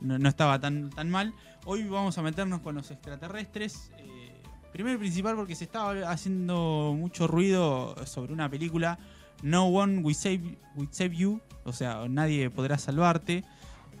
no, 0.00 0.28
estaba 0.28 0.58
tan, 0.60 0.90
tan 0.90 1.10
mal. 1.10 1.34
Hoy 1.64 1.84
vamos 1.84 2.16
a 2.18 2.22
meternos 2.22 2.60
con 2.60 2.74
los 2.74 2.90
extraterrestres. 2.90 3.90
eh, 3.98 4.40
primero 4.72 4.96
y 4.96 4.98
principal 4.98 5.34
porque 5.36 5.54
se 5.54 5.64
estaba 5.64 5.92
haciendo 6.10 6.94
mucho 6.96 7.26
ruido 7.26 7.94
sobre 8.06 8.32
una 8.32 8.48
película, 8.48 8.98
No 9.42 9.66
One 9.66 9.98
Will 9.98 10.14
Save, 10.14 10.58
Will 10.76 10.88
Save 10.92 11.16
You, 11.16 11.40
o 11.64 11.72
sea, 11.72 12.06
Nadie 12.08 12.50
Podrá 12.50 12.78
Salvarte, 12.78 13.44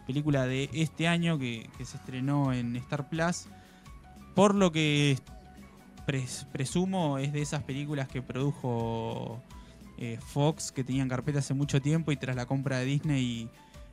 película 0.06 0.46
de 0.46 0.70
este 0.72 1.08
año 1.08 1.38
que, 1.38 1.68
se 1.78 1.96
estrenó 1.96 2.52
en 2.52 2.76
Star 2.76 3.08
Plus. 3.08 3.46
Por 4.34 4.54
lo 4.54 4.70
que 4.70 5.18
pres- 6.06 6.46
presumo 6.52 7.18
es 7.18 7.32
de 7.32 7.42
esas 7.42 7.62
películas 7.64 8.06
que 8.08 8.22
produjo 8.22 9.42
eh, 9.98 10.18
Fox, 10.24 10.70
que 10.72 10.84
tenían 10.84 11.08
carpeta 11.08 11.40
hace 11.40 11.52
mucho 11.52 11.82
tiempo 11.82 12.12
y 12.12 12.16
tras 12.16 12.36
la 12.36 12.46
compra 12.46 12.78
de 12.78 12.84
Disney 12.86 13.50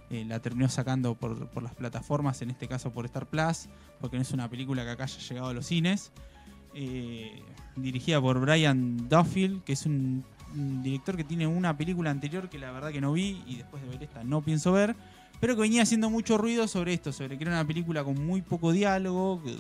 eh, 0.09 0.23
la 0.25 0.39
terminó 0.39 0.69
sacando 0.69 1.15
por, 1.15 1.61
las 1.61 1.75
plataformas, 1.75 2.41
en 2.41 2.49
este 2.49 2.67
caso 2.67 2.91
por 2.91 3.05
Star 3.05 3.25
Plus, 3.25 3.67
porque 3.99 4.15
no 4.15 4.21
es 4.21 4.31
una 4.31 4.49
película 4.49 4.85
que 4.85 4.91
acá 4.91 5.03
haya 5.03 5.19
llegado 5.19 5.49
a 5.49 5.53
los 5.53 5.65
cines. 5.65 6.11
Eh, 6.73 7.41
dirigida 7.75 8.21
por 8.21 8.39
Brian 8.39 9.09
Duffield, 9.09 9.63
que 9.63 9.73
es 9.73 9.85
un, 9.85 10.23
director 10.81 11.17
que 11.17 11.25
tiene 11.25 11.45
una 11.45 11.75
película 11.77 12.09
anterior 12.09 12.49
que 12.49 12.57
la 12.57 12.71
verdad 12.71 12.91
que 12.91 13.01
no 13.01 13.11
vi 13.11 13.43
y 13.45 13.57
después 13.57 13.83
de 13.83 13.89
ver 13.89 14.01
esta 14.01 14.23
no 14.23 14.41
pienso 14.41 14.71
ver, 14.71 14.95
pero 15.41 15.55
que 15.55 15.61
venía 15.61 15.83
haciendo 15.83 16.09
mucho 16.09 16.37
ruido 16.37 16.67
sobre 16.69 16.93
esto, 16.93 17.11
sobre 17.11 17.37
que 17.37 17.43
era 17.43 17.51
una 17.51 17.67
película 17.67 18.03
con 18.03 18.25
muy 18.25 18.41
poco 18.41 18.71
diálogo, 18.71 19.41
eh, 19.45 19.57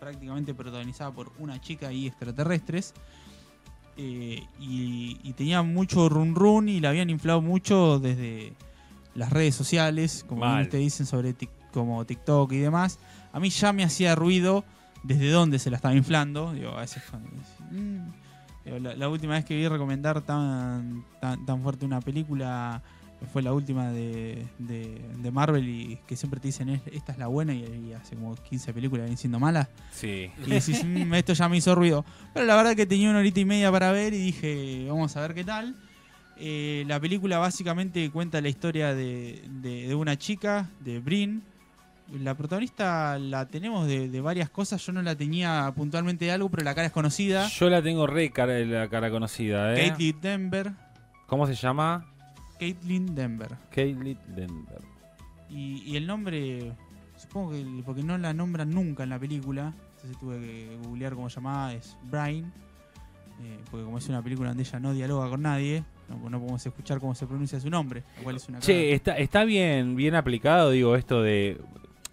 prácticamente 0.00 0.54
protagonizada 0.54 1.10
por 1.10 1.32
una 1.38 1.60
chica 1.60 1.92
y 1.92 2.06
extraterrestres. 2.06 2.94
y, 3.96 4.46
y 5.22 5.32
tenía 5.34 5.62
mucho 5.62 6.08
run 6.08 6.34
run 6.34 6.70
y 6.70 6.80
la 6.80 6.88
habían 6.88 7.10
inflado 7.10 7.42
mucho 7.42 7.98
desde 7.98 8.54
las 9.14 9.30
redes 9.30 9.54
sociales, 9.54 10.24
como 10.28 10.40
Mal. 10.42 10.58
bien 10.58 10.70
te 10.70 10.76
dicen 10.78 11.06
sobre 11.06 11.34
tic- 11.36 11.50
como 11.72 12.04
TikTok 12.04 12.52
y 12.52 12.58
demás. 12.58 12.98
A 13.32 13.40
mí 13.40 13.50
ya 13.50 13.72
me 13.72 13.84
hacía 13.84 14.14
ruido 14.14 14.64
desde 15.02 15.30
dónde 15.30 15.58
se 15.58 15.70
la 15.70 15.76
estaba 15.76 15.94
inflando. 15.94 16.52
Digo, 16.52 16.70
a 16.70 16.80
veces 16.80 17.02
mm. 17.70 17.98
Digo, 18.64 18.78
la, 18.78 18.94
la 18.94 19.08
última 19.08 19.34
vez 19.34 19.44
que 19.44 19.56
vi 19.56 19.66
recomendar 19.66 20.20
tan, 20.20 21.04
tan, 21.20 21.44
tan 21.44 21.62
fuerte 21.62 21.84
una 21.84 22.00
película 22.00 22.80
fue 23.32 23.40
la 23.42 23.52
última 23.52 23.90
de, 23.90 24.46
de- 24.58 25.00
de 25.18 25.30
Marvel 25.30 25.68
y 25.68 25.98
que 26.08 26.16
siempre 26.16 26.40
te 26.40 26.48
dicen 26.48 26.68
"Es- 26.70 26.82
esta 26.92 27.12
es 27.12 27.18
la 27.18 27.28
buena 27.28 27.54
y, 27.54 27.62
y 27.88 27.92
hace 27.92 28.16
como 28.16 28.34
15 28.34 28.72
películas 28.72 29.04
vienen 29.04 29.16
siendo 29.18 29.38
malas. 29.38 29.68
Sí. 29.92 30.30
Y 30.44 30.50
decís, 30.50 30.84
"Mm, 30.84 31.14
esto 31.14 31.32
ya 31.32 31.48
me 31.48 31.56
hizo 31.56 31.74
ruido. 31.74 32.04
Pero 32.34 32.46
la 32.46 32.56
verdad 32.56 32.74
que 32.76 32.84
tenía 32.86 33.10
una 33.10 33.20
horita 33.20 33.38
y 33.40 33.44
media 33.44 33.70
para 33.70 33.92
ver 33.92 34.12
y 34.14 34.18
dije, 34.18 34.86
vamos 34.88 35.16
a 35.16 35.20
ver 35.22 35.34
qué 35.34 35.44
tal. 35.44 35.76
Eh, 36.36 36.84
la 36.86 36.98
película 36.98 37.38
básicamente 37.38 38.10
cuenta 38.10 38.40
la 38.40 38.48
historia 38.48 38.94
de, 38.94 39.42
de- 39.48 39.88
de 39.88 39.94
una 39.94 40.16
chica, 40.18 40.70
de 40.80 40.98
Brin. 41.00 41.42
La 42.20 42.34
protagonista 42.34 43.18
la 43.18 43.46
tenemos 43.46 43.86
de, 43.86 44.08
de 44.08 44.20
varias 44.20 44.50
cosas. 44.50 44.84
Yo 44.84 44.92
no 44.92 45.00
la 45.02 45.14
tenía 45.16 45.72
puntualmente 45.74 46.24
de 46.26 46.32
algo, 46.32 46.50
pero 46.50 46.64
la 46.64 46.74
cara 46.74 46.86
es 46.88 46.92
conocida. 46.92 47.48
Yo 47.48 47.70
la 47.70 47.80
tengo 47.82 48.06
re 48.06 48.30
cara, 48.30 48.58
la 48.60 48.88
cara 48.88 49.10
conocida, 49.10 49.74
¿eh? 49.74 49.88
Caitlyn 49.88 50.20
Denver. 50.20 50.72
¿Cómo 51.26 51.46
se 51.46 51.54
llama? 51.54 52.06
Caitlyn 52.58 53.14
Denver. 53.14 53.56
Caitlyn 53.70 54.18
Denver. 54.28 54.80
Y, 55.48 55.82
y 55.86 55.96
el 55.96 56.06
nombre, 56.06 56.72
supongo 57.16 57.52
que 57.52 57.64
porque 57.84 58.02
no 58.02 58.18
la 58.18 58.34
nombran 58.34 58.70
nunca 58.70 59.04
en 59.04 59.10
la 59.10 59.18
película, 59.18 59.72
entonces 59.96 60.18
tuve 60.18 60.38
que 60.40 60.76
googlear 60.84 61.14
cómo 61.14 61.30
se 61.30 61.36
llamaba, 61.36 61.72
es 61.72 61.96
Brian, 62.10 62.52
eh, 63.40 63.58
porque 63.70 63.84
como 63.84 63.98
es 63.98 64.08
una 64.08 64.22
película 64.22 64.48
donde 64.50 64.62
ella 64.64 64.80
no 64.80 64.92
dialoga 64.92 65.28
con 65.30 65.42
nadie, 65.42 65.84
no, 66.08 66.16
no 66.30 66.38
podemos 66.40 66.64
escuchar 66.66 67.00
cómo 67.00 67.14
se 67.14 67.26
pronuncia 67.26 67.58
su 67.60 67.70
nombre, 67.70 68.02
lo 68.18 68.22
cual 68.24 68.36
es 68.36 68.48
una 68.48 68.58
Che, 68.60 68.92
está, 68.92 69.16
está 69.18 69.44
bien, 69.44 69.96
bien 69.96 70.14
aplicado, 70.14 70.70
digo, 70.70 70.96
esto 70.96 71.22
de. 71.22 71.60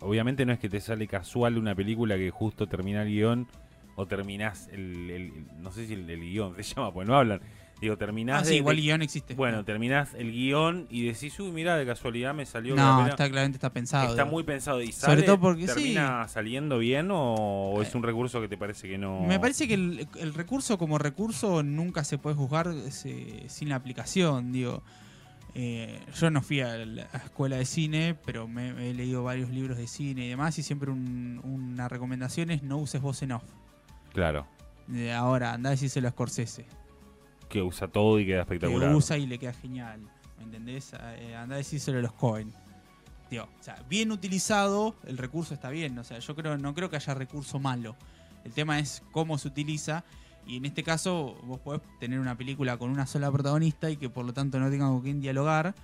Obviamente 0.02 0.46
no 0.46 0.54
es 0.54 0.60
que 0.60 0.70
te 0.70 0.80
sale 0.80 1.08
casual 1.08 1.58
una 1.58 1.76
película 1.76 2.16
que 2.16 2.30
justo 2.32 2.68
termina 2.68 3.02
el 3.04 3.10
guion 3.10 3.48
o 3.96 4.06
terminás 4.06 4.70
el. 4.72 5.10
el- 5.10 5.46
no 5.62 5.72
sé 5.72 5.86
si 5.88 5.94
el, 5.94 6.10
el 6.10 6.22
guion 6.22 6.56
se 6.64 6.64
llama, 6.76 6.94
pues 6.94 7.08
no 7.08 7.16
hablan. 7.18 7.42
Digo, 7.82 7.98
terminás. 7.98 8.42
Ah, 8.42 8.44
sí, 8.44 8.52
de- 8.52 8.56
igual 8.58 8.76
el 8.78 8.82
guion 8.84 9.02
existe. 9.02 9.36
Bueno, 9.36 9.64
terminás 9.64 10.14
el 10.14 10.32
guion 10.34 10.88
y 10.90 11.06
decís, 11.06 11.40
uy, 11.40 11.52
mira, 11.52 11.78
de 11.78 11.86
casualidad 11.86 12.34
me 12.34 12.46
salió. 12.46 12.76
no, 12.76 13.08
está 13.08 13.30
claramente 13.30 13.56
está 13.56 13.72
pensado. 13.72 14.10
Está 14.10 14.24
digo. 14.24 14.34
muy 14.36 14.44
pensado 14.44 14.82
y 14.82 14.92
Sobre 14.92 15.14
sale, 15.16 15.24
todo 15.24 15.40
porque 15.40 15.66
termina 15.66 16.28
saliendo 16.28 16.78
bien 16.80 17.10
o, 17.12 17.72
o 17.72 17.82
es 17.82 17.96
un 17.96 18.04
recurso 18.04 18.42
que 18.42 18.50
te 18.50 18.58
parece 18.58 18.90
que 18.90 18.98
no. 18.98 19.22
Me 19.22 19.40
parece 19.40 19.68
que 19.68 19.76
el, 19.76 20.08
el 20.20 20.34
recurso 20.34 20.78
como 20.78 20.98
recurso 20.98 21.64
nunca 21.64 22.04
se 22.04 22.18
puede 22.18 22.36
juzgar 22.36 22.70
eh, 22.74 23.46
sin 23.48 23.70
la 23.70 23.76
aplicación, 23.76 24.52
digo. 24.52 24.84
Eh, 25.56 26.00
yo 26.20 26.30
no 26.30 26.42
fui 26.44 26.62
a 26.62 26.76
la 26.78 27.04
escuela 27.24 27.56
de 27.56 27.66
cine, 27.66 28.16
pero 28.26 28.48
me, 28.48 28.72
me 28.74 28.92
he 28.92 28.94
leído 28.94 29.24
varios 29.24 29.50
libros 29.50 29.78
de 29.78 29.88
cine 29.88 30.26
y 30.26 30.30
demás, 30.30 30.60
y 30.60 30.64
siempre 30.64 30.92
un- 30.92 31.40
una 31.44 31.88
recomendación 31.88 32.52
es 32.52 32.62
no 32.62 32.78
uses 32.78 33.02
voz 33.02 33.24
en 33.24 33.32
off. 33.32 33.44
Claro, 34.14 34.46
ahora, 35.16 35.54
anda 35.54 35.70
a 35.70 35.72
decírselo 35.72 36.08
a 36.08 36.12
Scorsese, 36.12 36.66
que 37.50 37.62
usa 37.62 37.88
todo 37.88 38.20
y 38.20 38.26
queda 38.26 38.38
que 38.38 38.42
espectacular. 38.56 38.96
usa 38.96 39.18
y 39.18 39.26
le 39.28 39.38
queda 39.40 39.54
genial. 39.54 40.02
¿Me 40.38 40.44
entendés? 40.46 40.94
Eh, 41.18 41.36
anda 41.36 41.56
a 41.56 41.58
decírselo 41.58 42.00
a 42.00 42.02
los 42.02 42.14
Cohen. 42.14 42.54
Digo, 43.30 43.44
o 43.44 43.64
sea, 43.64 43.76
bien 43.90 44.12
utilizado, 44.12 44.96
el 45.06 45.18
recurso 45.18 45.54
está 45.54 45.70
bien. 45.70 45.98
O 46.00 46.04
sea, 46.04 46.20
yo 46.20 46.36
creo, 46.36 46.58
no 46.58 46.74
creo 46.74 46.90
que 46.90 46.96
haya 46.96 47.14
recurso 47.14 47.60
malo. 47.60 47.96
El 48.46 48.54
tema 48.54 48.80
es 48.80 49.04
cómo 49.12 49.38
se 49.38 49.48
utiliza. 49.50 50.04
Y 50.48 50.58
en 50.58 50.66
este 50.66 50.82
caso, 50.84 51.36
vos 51.44 51.60
podés 51.60 51.82
tener 52.00 52.20
una 52.20 52.36
película 52.38 52.78
con 52.78 52.90
una 52.90 53.06
sola 53.06 53.32
protagonista 53.32 53.90
y 53.92 53.98
que 53.98 54.10
por 54.10 54.26
lo 54.26 54.34
tanto 54.34 54.60
no 54.60 54.70
tenga 54.72 54.88
con 54.88 55.02
quién 55.02 55.20
dialogar. 55.22 55.76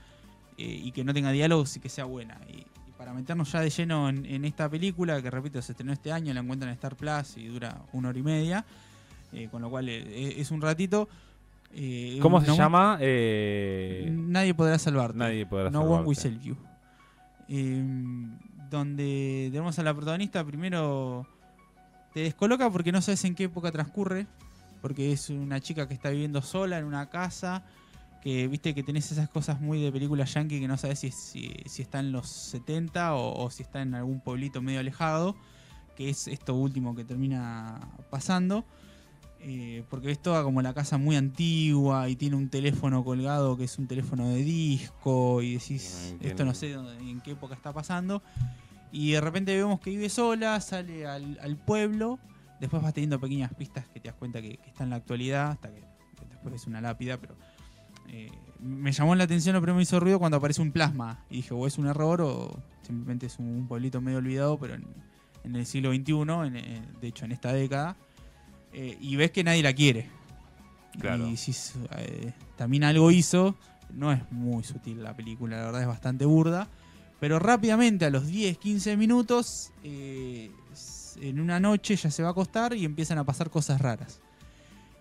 eh, 0.58 0.82
y 0.86 0.92
que 0.94 1.04
no 1.04 1.14
tenga 1.14 1.32
diálogos 1.32 1.76
y 1.76 1.80
que 1.82 1.90
sea 1.90 2.06
buena. 2.06 2.40
Y, 2.48 2.66
para 2.98 3.14
meternos 3.14 3.52
ya 3.52 3.60
de 3.60 3.70
lleno 3.70 4.08
en, 4.10 4.26
en 4.26 4.46
esta 4.46 4.70
película, 4.70 5.22
que 5.22 5.30
repito, 5.30 5.62
se 5.62 5.74
estrenó 5.74 5.92
este 5.92 6.14
año, 6.14 6.34
la 6.34 6.40
encuentran 6.40 6.70
en 6.70 6.76
Star 6.76 6.96
Plus 6.96 7.36
y 7.38 7.46
dura 7.48 7.82
una 7.92 8.10
hora 8.10 8.18
y 8.20 8.24
media. 8.24 8.66
eh, 9.34 9.50
con 9.52 9.62
lo 9.62 9.70
cual 9.70 9.90
eh, 9.90 10.40
es 10.40 10.50
un 10.52 10.62
ratito. 10.62 11.10
Eh, 11.78 12.20
¿Cómo 12.22 12.40
se 12.42 12.48
no- 12.48 12.56
llama? 12.56 12.98
Eh, 13.02 14.08
Nadie 14.12 14.54
podrá 14.54 14.80
salvarte. 14.80 15.18
nadie 15.18 15.46
podrá 15.46 15.70
No 15.70 15.82
One. 15.82 16.06
Will 16.06 16.18
Save 16.18 16.40
You. 16.40 16.56
Eh, 17.50 17.84
donde 18.70 19.50
tenemos 19.52 19.78
a 19.78 19.84
la 19.84 19.94
protagonista, 19.94 20.44
primero 20.44 21.28
te 22.14 22.22
descoloca 22.22 22.70
porque 22.70 22.92
no 22.92 23.02
sabes 23.02 23.24
en 23.26 23.36
qué 23.36 23.44
época 23.46 23.72
transcurre, 23.72 24.26
porque 24.82 25.12
es 25.12 25.30
una 25.30 25.60
chica 25.60 25.88
que 25.88 25.94
está 25.94 26.10
viviendo 26.10 26.42
sola 26.42 26.78
en 26.80 26.86
una 26.86 27.10
casa, 27.10 27.64
que 28.22 28.48
viste 28.48 28.74
que 28.74 28.82
tenés 28.82 29.12
esas 29.12 29.30
cosas 29.30 29.60
muy 29.62 29.82
de 29.82 29.92
película 29.92 30.24
yankee 30.26 30.60
que 30.60 30.68
no 30.68 30.78
sabes 30.78 31.00
si, 31.00 31.12
si, 31.12 31.54
si 31.66 31.82
está 31.84 32.00
en 32.00 32.12
los 32.12 32.28
70 32.28 33.16
o, 33.16 33.44
o 33.44 33.50
si 33.52 33.64
está 33.64 33.82
en 33.82 33.94
algún 33.96 34.20
pueblito 34.22 34.62
medio 34.62 34.80
alejado, 34.80 35.36
que 35.96 36.10
es 36.10 36.28
esto 36.28 36.56
último 36.56 36.96
que 36.96 37.04
termina 37.04 37.80
pasando. 38.10 38.66
Eh, 39.42 39.84
porque 39.90 40.08
ves 40.08 40.20
toda 40.20 40.44
como 40.44 40.62
la 40.64 40.74
casa 40.74 40.98
muy 40.98 41.16
antigua 41.16 42.10
y 42.10 42.16
tiene 42.16 42.36
un 42.36 42.50
teléfono 42.50 43.04
colgado 43.04 43.56
que 43.58 43.66
es 43.66 43.78
un 43.78 43.86
teléfono 43.88 44.28
de 44.30 44.44
disco 44.44 45.42
y 45.44 45.54
decís, 45.54 46.16
Ah, 46.16 46.26
esto 46.28 46.46
no 46.46 46.54
sé 46.56 46.72
dónde- 46.72 46.98
en 46.98 47.22
qué 47.22 47.32
época 47.32 47.54
está 47.54 47.72
pasando. 47.72 48.24
Y 48.92 49.12
de 49.12 49.22
repente 49.22 49.56
vemos 49.56 49.80
que 49.80 49.92
vive 49.92 50.10
sola, 50.10 50.60
sale 50.62 51.06
al, 51.06 51.38
al 51.42 51.58
pueblo, 51.58 52.18
después 52.60 52.82
vas 52.82 52.94
teniendo 52.94 53.20
pequeñas 53.20 53.54
pistas 53.54 53.88
que 53.90 54.00
te 54.00 54.08
das 54.08 54.18
cuenta 54.18 54.42
que, 54.42 54.58
que 54.58 54.70
está 54.70 54.84
en 54.84 54.90
la 54.90 54.96
actualidad, 54.96 55.52
hasta 55.52 55.70
que 55.70 55.84
después 56.30 56.56
es 56.56 56.66
una 56.66 56.82
lápida, 56.82 57.18
pero 57.18 57.36
eh, 58.08 58.32
me 58.60 58.92
llamó 58.94 59.14
la 59.16 59.26
atención, 59.26 59.54
lo 59.54 59.62
primero 59.62 59.76
me 59.76 59.84
hizo 59.84 60.00
ruido 60.00 60.18
cuando 60.18 60.38
aparece 60.38 60.62
un 60.62 60.72
plasma. 60.72 61.24
Y 61.30 61.38
dije, 61.38 61.54
o 61.54 61.68
es 61.68 61.78
un 61.78 61.86
error 61.88 62.22
o 62.22 62.58
simplemente 62.84 63.26
es 63.28 63.38
un, 63.38 63.48
un 63.48 63.68
pueblito 63.68 64.02
medio 64.02 64.18
olvidado, 64.20 64.58
pero 64.58 64.74
en, 64.76 64.86
en 65.44 65.56
el 65.56 65.66
siglo 65.68 65.92
XXI, 65.94 66.14
en- 66.48 66.56
en- 66.56 67.00
de 67.00 67.08
hecho 67.08 67.26
en 67.26 67.32
esta 67.34 67.52
década. 67.54 67.96
Eh, 68.78 68.98
y 69.00 69.16
ves 69.16 69.32
que 69.32 69.42
nadie 69.42 69.64
la 69.64 69.74
quiere. 69.74 70.10
Claro. 71.00 71.30
Y 71.30 71.38
si 71.38 71.54
eh, 71.98 72.34
también 72.58 72.84
algo 72.84 73.10
hizo, 73.10 73.56
no 73.94 74.12
es 74.12 74.20
muy 74.32 74.66
sutil 74.66 75.02
la 75.02 75.16
película, 75.16 75.56
la 75.56 75.66
verdad 75.66 75.82
es 75.82 75.88
bastante 75.88 76.26
burda. 76.26 76.68
Pero 77.22 77.40
rápidamente, 77.40 78.04
a 78.04 78.10
los 78.10 78.28
10, 78.28 78.58
15 78.58 78.98
minutos, 78.98 79.72
eh, 79.86 80.52
en 81.22 81.40
una 81.40 81.62
noche 81.62 81.96
ya 81.96 82.12
se 82.12 82.22
va 82.22 82.30
a 82.30 82.32
acostar 82.32 82.74
y 82.74 82.84
empiezan 82.84 83.18
a 83.18 83.24
pasar 83.24 83.50
cosas 83.50 83.80
raras. 83.80 84.20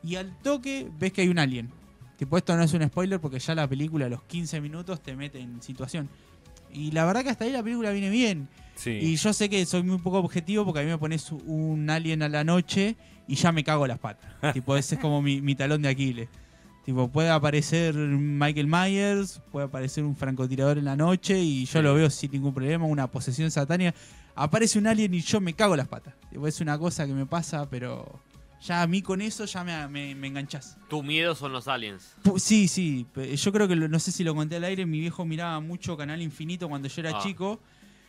Y 0.05 0.15
al 0.15 0.37
toque 0.39 0.89
ves 0.97 1.13
que 1.13 1.23
hay 1.23 1.29
un 1.29 1.41
alien. 1.41 1.73
Tipo, 2.17 2.39
esto 2.39 2.57
no 2.57 2.63
es 2.63 2.73
un 2.75 2.87
spoiler 2.87 3.19
porque 3.19 3.41
ya 3.41 3.57
la 3.57 3.67
película 3.67 4.07
a 4.07 4.09
los 4.09 4.23
15 4.23 4.61
minutos 4.61 5.03
te 5.03 5.17
mete 5.17 5.41
en 5.41 5.61
situación. 5.61 6.09
Y 6.75 6.91
la 6.91 7.05
verdad 7.05 7.23
que 7.23 7.31
hasta 7.31 7.45
ahí 7.45 7.53
la 7.53 7.63
película 7.63 7.91
viene 7.93 8.11
bien. 8.11 8.49
Sí. 8.75 8.91
Y 8.91 9.17
yo 9.17 9.33
sé 9.33 9.49
que 9.49 9.65
soy 9.67 9.83
muy 9.83 9.99
poco 9.99 10.19
objetivo 10.19 10.65
porque 10.65 10.81
a 10.81 10.83
mí 10.83 10.89
me 10.91 10.99
pones 10.99 11.31
un 11.33 11.89
alien 11.89 12.23
a 12.23 12.29
la 12.29 12.43
noche 12.45 12.97
y 13.29 13.37
ya 13.37 13.53
me 13.53 13.63
cago 13.65 13.87
las 13.87 13.99
patas. 13.99 14.31
tipo, 14.53 14.77
ese 14.77 14.97
es 14.97 15.01
como 15.01 15.23
mi, 15.23 15.41
mi 15.41 15.55
talón 15.55 15.83
de 15.83 15.89
Aquiles. 15.89 16.29
Tipo, 16.85 17.09
puede 17.09 17.31
aparecer 17.31 17.95
Michael 17.95 18.67
Myers, 18.67 19.41
puede 19.51 19.67
aparecer 19.67 20.05
un 20.05 20.17
francotirador 20.17 20.77
en 20.77 20.85
la 20.85 20.97
noche 20.97 21.39
y 21.41 21.65
yo 21.65 21.79
Sí. 21.79 21.83
lo 21.83 21.95
veo 21.95 22.11
sin 22.11 22.31
ningún 22.33 22.53
problema, 22.53 22.85
una 22.85 23.07
posesión 23.07 23.51
satánica. 23.51 23.95
Aparece 24.35 24.79
un 24.79 24.87
alien 24.89 25.15
y 25.15 25.21
yo 25.21 25.41
me 25.41 25.55
cago 25.55 25.77
las 25.77 25.89
patas. 25.89 26.13
Tipo, 26.31 26.47
es 26.47 26.61
una 26.61 26.77
cosa 26.79 27.07
que 27.07 27.15
me 27.15 27.25
pasa, 27.25 27.71
pero 27.71 28.21
ya 28.67 28.83
a 28.83 28.87
mí 28.87 29.03
con 29.03 29.21
eso 29.21 29.45
ya 29.45 29.63
me, 29.65 29.87
me, 29.89 30.15
me 30.15 30.27
enganchás. 30.29 30.77
Tu 30.89 31.03
miedo 31.03 31.35
son 31.35 31.53
los 31.53 31.69
aliens. 31.69 32.15
Pu- 32.25 32.39
Sí, 32.39 32.67
sí. 32.69 33.07
Yo 33.37 33.53
creo 33.53 33.69
que 33.69 33.77
lo- 33.77 33.89
no 33.89 33.99
sé 33.99 34.11
si 34.13 34.25
lo 34.25 34.35
conté 34.35 34.57
al 34.57 34.65
aire. 34.65 34.87
Mi 34.87 35.01
viejo 35.01 35.25
miraba 35.25 35.61
mucho 35.61 35.97
Canal 35.97 36.23
Infinito 36.23 36.69
cuando 36.69 36.89
yo 36.89 37.01
era 37.01 37.19
Ah. 37.19 37.21
chico. 37.23 37.61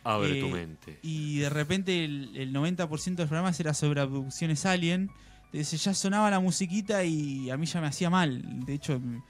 Abre 0.04 0.38
Eh, 0.38 0.40
tu 0.40 0.48
mente. 0.48 0.98
Y 1.02 1.38
de 1.40 1.50
repente 1.50 2.04
el, 2.04 2.30
el 2.36 2.52
90% 2.52 3.22
del 3.22 3.28
programa 3.28 3.52
era 3.58 3.74
sobre 3.74 4.00
abducciones 4.00 4.64
alien. 4.64 5.10
Entonces 5.52 5.82
ya 5.82 5.94
sonaba 5.94 6.30
la 6.30 6.40
musiquita 6.40 7.02
y 7.04 7.50
a 7.50 7.56
mí 7.56 7.66
ya 7.66 7.80
me 7.80 7.86
hacía 7.88 8.08
mal. 8.10 8.64
De 8.66 8.74
hecho, 8.74 8.94
m- 8.94 9.22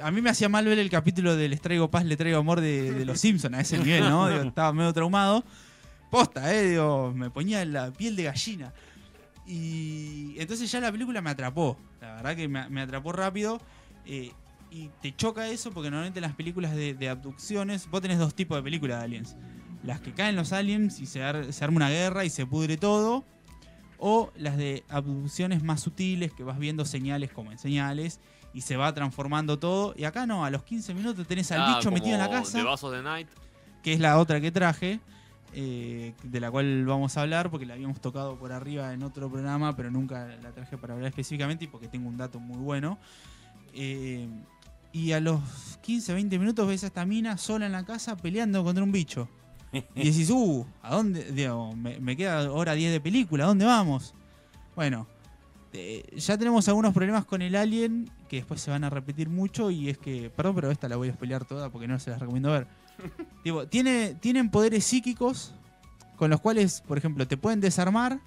a 0.00 0.10
mí 0.12 0.20
me 0.22 0.30
hacía 0.30 0.48
mal 0.48 0.64
ver 0.64 0.78
el 0.78 0.90
capítulo 0.90 1.34
de 1.34 1.48
Les 1.48 1.60
traigo 1.60 1.90
paz, 1.90 2.04
le 2.04 2.16
traigo 2.16 2.38
amor 2.38 2.60
de, 2.60 2.92
de 2.92 3.04
los 3.04 3.18
Simpsons 3.20 3.56
a 3.56 3.60
ese 3.60 3.78
nivel, 3.78 4.04
¿no? 4.08 4.28
Digo, 4.30 4.42
estaba 4.42 4.72
medio 4.72 4.92
traumado. 4.92 5.44
Posta, 6.10 6.54
¿eh? 6.54 6.68
Digo, 6.70 7.12
me 7.16 7.30
ponía 7.30 7.64
la 7.64 7.90
piel 7.90 8.14
de 8.16 8.24
gallina. 8.24 8.72
Y 9.56 10.34
entonces 10.38 10.70
ya 10.70 10.80
la 10.80 10.90
película 10.90 11.20
me 11.20 11.30
atrapó. 11.30 11.76
La 12.00 12.14
verdad 12.14 12.36
que 12.36 12.48
me, 12.48 12.68
me 12.70 12.80
atrapó 12.82 13.12
rápido. 13.12 13.60
eh, 14.06 14.32
y 14.70 14.88
te 15.02 15.14
choca 15.14 15.48
eso 15.48 15.70
porque 15.70 15.90
normalmente 15.90 16.18
en 16.18 16.22
las 16.22 16.34
películas 16.34 16.74
de, 16.74 16.94
de 16.94 17.10
abducciones, 17.10 17.90
vos 17.90 18.00
tenés 18.00 18.18
dos 18.18 18.34
tipos 18.34 18.56
de 18.56 18.62
películas 18.62 19.00
de 19.00 19.04
aliens. 19.04 19.36
Las 19.84 20.00
que 20.00 20.12
caen 20.14 20.34
los 20.34 20.54
aliens 20.54 20.98
y 21.00 21.04
se, 21.04 21.22
ar- 21.22 21.52
se 21.52 21.62
arma 21.64 21.76
una 21.76 21.90
guerra 21.90 22.24
y 22.24 22.30
se 22.30 22.46
pudre 22.46 22.78
todo. 22.78 23.22
O 23.98 24.32
las 24.34 24.56
de 24.56 24.82
abducciones 24.88 25.62
más 25.62 25.80
sutiles 25.82 26.32
que 26.32 26.42
vas 26.42 26.58
viendo 26.58 26.86
señales 26.86 27.30
como 27.32 27.52
en 27.52 27.58
señales 27.58 28.18
y 28.54 28.62
se 28.62 28.78
va 28.78 28.94
transformando 28.94 29.58
todo. 29.58 29.94
Y 29.94 30.04
acá 30.04 30.24
no, 30.26 30.42
a 30.42 30.50
los 30.50 30.62
15 30.62 30.94
minutos 30.94 31.26
tenés 31.26 31.52
al 31.52 31.60
Ah, 31.60 31.74
bicho 31.76 31.90
metido 31.90 32.14
en 32.14 32.20
la 32.20 32.30
casa 32.30 32.56
The 32.58 32.64
Vasos 32.64 32.92
de 32.92 33.02
Night. 33.02 33.28
que 33.82 33.92
es 33.92 34.00
la 34.00 34.18
otra 34.18 34.40
que 34.40 34.50
traje, 34.50 35.00
eh, 35.54 36.14
de 36.22 36.40
la 36.40 36.50
cual 36.50 36.84
vamos 36.86 37.16
a 37.16 37.22
hablar, 37.22 37.50
porque 37.50 37.66
la 37.66 37.74
habíamos 37.74 38.00
tocado 38.00 38.38
por 38.38 38.52
arriba 38.52 38.92
en 38.92 39.02
otro 39.02 39.30
programa, 39.30 39.76
pero 39.76 39.90
nunca 39.90 40.26
la 40.42 40.52
traje 40.52 40.78
para 40.78 40.94
hablar 40.94 41.08
específicamente 41.10 41.64
y 41.64 41.68
porque 41.68 41.88
tengo 41.88 42.08
un 42.08 42.16
dato 42.16 42.40
muy 42.40 42.58
bueno. 42.58 42.98
Eh, 43.74 44.28
y 44.92 45.12
a 45.12 45.20
los 45.20 45.40
15, 45.82 46.14
20 46.14 46.38
minutos 46.38 46.68
ves 46.68 46.84
a 46.84 46.86
esta 46.88 47.04
mina 47.06 47.36
sola 47.38 47.66
en 47.66 47.72
la 47.72 47.84
casa 47.84 48.16
peleando 48.16 48.62
contra 48.64 48.82
un 48.84 48.92
bicho. 48.92 49.28
Y 49.94 50.10
decís, 50.10 50.28
uh, 50.28 50.66
¿a 50.82 50.94
dónde? 50.94 51.32
Digo, 51.32 51.74
me, 51.74 51.98
me 51.98 52.14
queda 52.14 52.52
hora 52.52 52.74
10 52.74 52.92
de 52.92 53.00
película, 53.00 53.44
¿a 53.44 53.46
dónde 53.46 53.64
vamos? 53.64 54.14
Bueno, 54.76 55.06
eh, 55.74 56.04
ya 56.16 56.36
tenemos 56.36 56.68
algunos 56.68 56.92
problemas 56.92 57.24
con 57.24 57.40
el 57.40 57.56
Alien 57.56 58.10
que 58.28 58.36
después 58.36 58.60
se 58.60 58.70
van 58.70 58.84
a 58.84 58.90
repetir 58.90 59.30
mucho 59.30 59.70
y 59.70 59.88
es 59.88 59.96
que, 59.96 60.28
perdón, 60.28 60.54
pero 60.54 60.70
esta 60.70 60.88
la 60.88 60.96
voy 60.96 61.08
a 61.08 61.14
pelear 61.14 61.46
toda 61.46 61.70
porque 61.70 61.88
no 61.88 61.98
se 61.98 62.10
las 62.10 62.20
recomiendo 62.20 62.50
ver. 62.50 62.66
Tiene, 63.70 64.14
tienen 64.20 64.50
poderes 64.50 64.84
psíquicos 64.84 65.54
con 66.16 66.30
los 66.30 66.40
cuales, 66.40 66.82
por 66.86 66.98
ejemplo, 66.98 67.26
te 67.26 67.36
pueden 67.36 67.60
desarmar, 67.60 68.20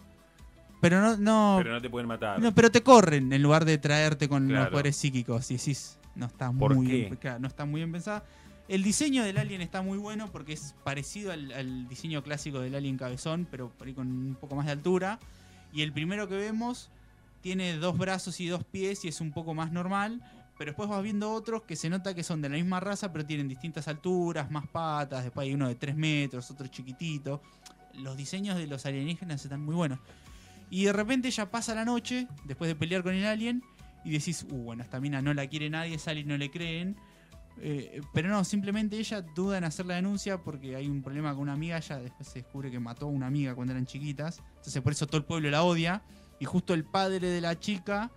pero 0.81 1.00
no, 1.01 1.16
no, 1.18 1.56
Pero 1.60 1.74
no 1.75 1.81
te 1.81 1.89
pueden 1.89 2.07
matar. 2.07 2.39
no, 2.42 2.54
pero 2.54 2.69
te 2.69 2.83
corren 2.83 3.31
en 3.31 3.42
lugar 3.42 3.63
de 3.66 3.77
traerte 3.77 4.27
con 4.27 4.48
los 4.48 4.57
Claro. 4.57 4.72
poderes 4.72 4.95
psíquicos. 4.98 5.50
Y 5.51 5.57
decís, 5.57 5.98
no 6.16 6.25
está 6.25 6.51
¿Por 6.51 6.75
muy 6.75 6.88
qué? 6.88 6.94
bien, 6.94 7.16
claro, 7.16 7.39
no 7.39 7.48
está 7.48 7.66
muy 7.66 7.80
bien 7.80 7.92
pensada. 7.92 8.24
El 8.68 8.83
diseño 8.83 9.24
del 9.24 9.38
alien 9.38 9.62
está 9.62 9.81
muy 9.81 9.98
bueno 9.98 10.30
porque 10.31 10.54
es 10.54 10.75
parecido 10.83 11.31
al, 11.31 11.51
al 11.54 11.88
diseño 11.88 12.21
clásico 12.24 12.60
del 12.60 12.75
alien 12.75 12.98
cabezón, 12.98 13.48
pero 13.50 13.69
por 13.69 13.88
ahí 13.88 13.94
con 13.94 14.07
un 14.07 14.36
poco 14.36 14.56
más 14.56 14.66
de 14.66 14.71
altura. 14.74 15.19
Y 15.71 15.81
el 15.83 15.94
primero 15.94 16.28
que 16.28 16.36
vemos 16.36 16.89
tiene 17.42 17.78
dos 17.78 17.98
brazos 17.98 18.39
y 18.42 18.48
dos 18.48 18.63
pies 18.63 19.06
y 19.06 19.07
es 19.07 19.21
un 19.21 19.31
poco 19.31 19.54
más 19.54 19.71
normal. 19.71 20.21
Pero 20.57 20.69
después 20.69 20.88
vas 20.88 21.04
viendo 21.04 21.31
otros 21.31 21.63
que 21.63 21.75
se 21.75 21.90
nota 21.90 22.13
que 22.13 22.24
son 22.24 22.42
de 22.42 22.50
la 22.50 22.56
misma 22.56 22.80
raza, 22.80 23.12
pero 23.12 23.25
tienen 23.25 23.48
distintas 23.48 23.88
alturas, 23.88 24.50
más 24.52 24.68
patas. 24.68 25.24
Después 25.24 25.46
hay 25.46 25.54
uno 25.54 25.68
de 25.68 25.75
3 25.75 25.96
metros, 25.96 26.50
otro 26.50 26.68
chiquitito. 26.68 27.42
Los 27.94 28.16
diseños 28.16 28.57
de 28.57 28.68
los 28.68 28.86
alienígenas 28.86 29.44
están 29.44 29.62
muy 29.62 29.75
buenos. 29.75 30.00
Y 30.69 30.86
de 30.86 30.94
repente 30.94 31.30
ya 31.30 31.52
pasa 31.52 31.75
la 31.75 31.86
noche, 31.86 32.28
después 32.46 32.69
de 32.69 32.75
pelear 32.75 33.04
con 33.04 33.13
el 33.13 33.25
alien, 33.25 33.63
y 34.04 34.12
decís, 34.12 34.46
uh, 34.50 34.56
bueno, 34.56 34.84
esta 34.84 35.00
mina 35.00 35.22
no 35.22 35.34
la 35.34 35.48
quiere 35.48 35.69
nadie, 35.69 35.98
Sally 35.98 36.24
no 36.24 36.38
le 36.38 36.50
creen. 36.50 36.96
Eh, 37.62 38.02
pero 38.13 38.30
no, 38.30 38.44
simplemente 38.44 38.98
ella 38.98 39.22
duda 39.22 39.57
en 39.57 39.63
hacer 39.63 39.86
la 39.86 39.96
denuncia 39.96 40.38
porque 40.44 40.75
hay 40.75 40.88
un 40.88 41.02
problema 41.02 41.31
con 41.34 41.42
una 41.42 41.54
amiga. 41.54 41.78
Ella 41.78 41.98
después 42.00 42.28
se 42.28 42.40
descubre 42.40 42.69
que 42.69 42.80
mató 42.80 43.06
a 43.06 43.10
una 43.10 43.28
amiga 43.28 43.56
cuando 43.56 43.74
eran 43.74 43.86
chiquitas. 43.86 44.42
Entonces 44.57 44.81
por 44.81 44.92
eso 44.92 45.07
todo 45.07 45.18
el 45.18 45.25
pueblo 45.25 45.50
la 45.50 45.63
odia. 45.63 46.04
Y 46.40 46.46
justo 46.46 46.74
el 46.74 46.84
padre 46.84 47.28
de 47.30 47.42
la 47.42 47.60
chica 47.60 48.12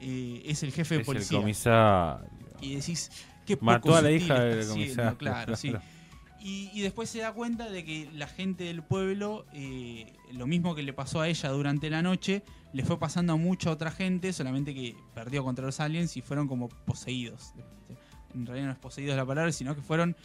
eh, 0.00 0.42
es 0.46 0.62
el 0.62 0.72
jefe 0.72 0.96
de 0.96 1.02
es 1.02 1.08
el 1.08 1.14
policía. 1.14 1.38
comisario. 1.38 2.26
Y 2.60 2.74
decís, 2.74 3.10
qué 3.46 3.56
poco 3.56 3.66
Mató 3.66 3.96
a 3.96 4.02
la 4.02 4.10
hija 4.10 4.40
del 4.40 4.66
comisario. 4.68 5.18
Claro, 5.18 5.56
sí. 5.56 5.72
Y, 6.42 6.70
y 6.72 6.80
después 6.80 7.10
se 7.10 7.18
da 7.18 7.32
cuenta 7.34 7.68
de 7.68 7.84
que 7.84 8.08
la 8.14 8.26
gente 8.26 8.64
del 8.64 8.82
pueblo, 8.82 9.44
eh, 9.52 10.10
lo 10.32 10.46
mismo 10.46 10.74
que 10.74 10.82
le 10.82 10.94
pasó 10.94 11.20
a 11.20 11.28
ella 11.28 11.50
durante 11.50 11.90
la 11.90 12.00
noche, 12.00 12.42
le 12.72 12.82
fue 12.82 12.98
pasando 12.98 13.34
a 13.34 13.36
mucha 13.36 13.70
otra 13.70 13.90
gente, 13.90 14.32
solamente 14.32 14.72
que 14.72 14.96
perdió 15.14 15.44
contra 15.44 15.66
los 15.66 15.80
aliens 15.80 16.16
y 16.16 16.22
fueron 16.22 16.48
como 16.48 16.70
poseídos. 16.70 17.52
En 18.34 18.46
realidad 18.46 18.68
no 18.68 18.72
es 18.72 18.78
poseídos 18.78 19.18
la 19.18 19.26
palabra, 19.26 19.52
sino 19.52 19.74
que 19.74 19.82
fueron, 19.82 20.16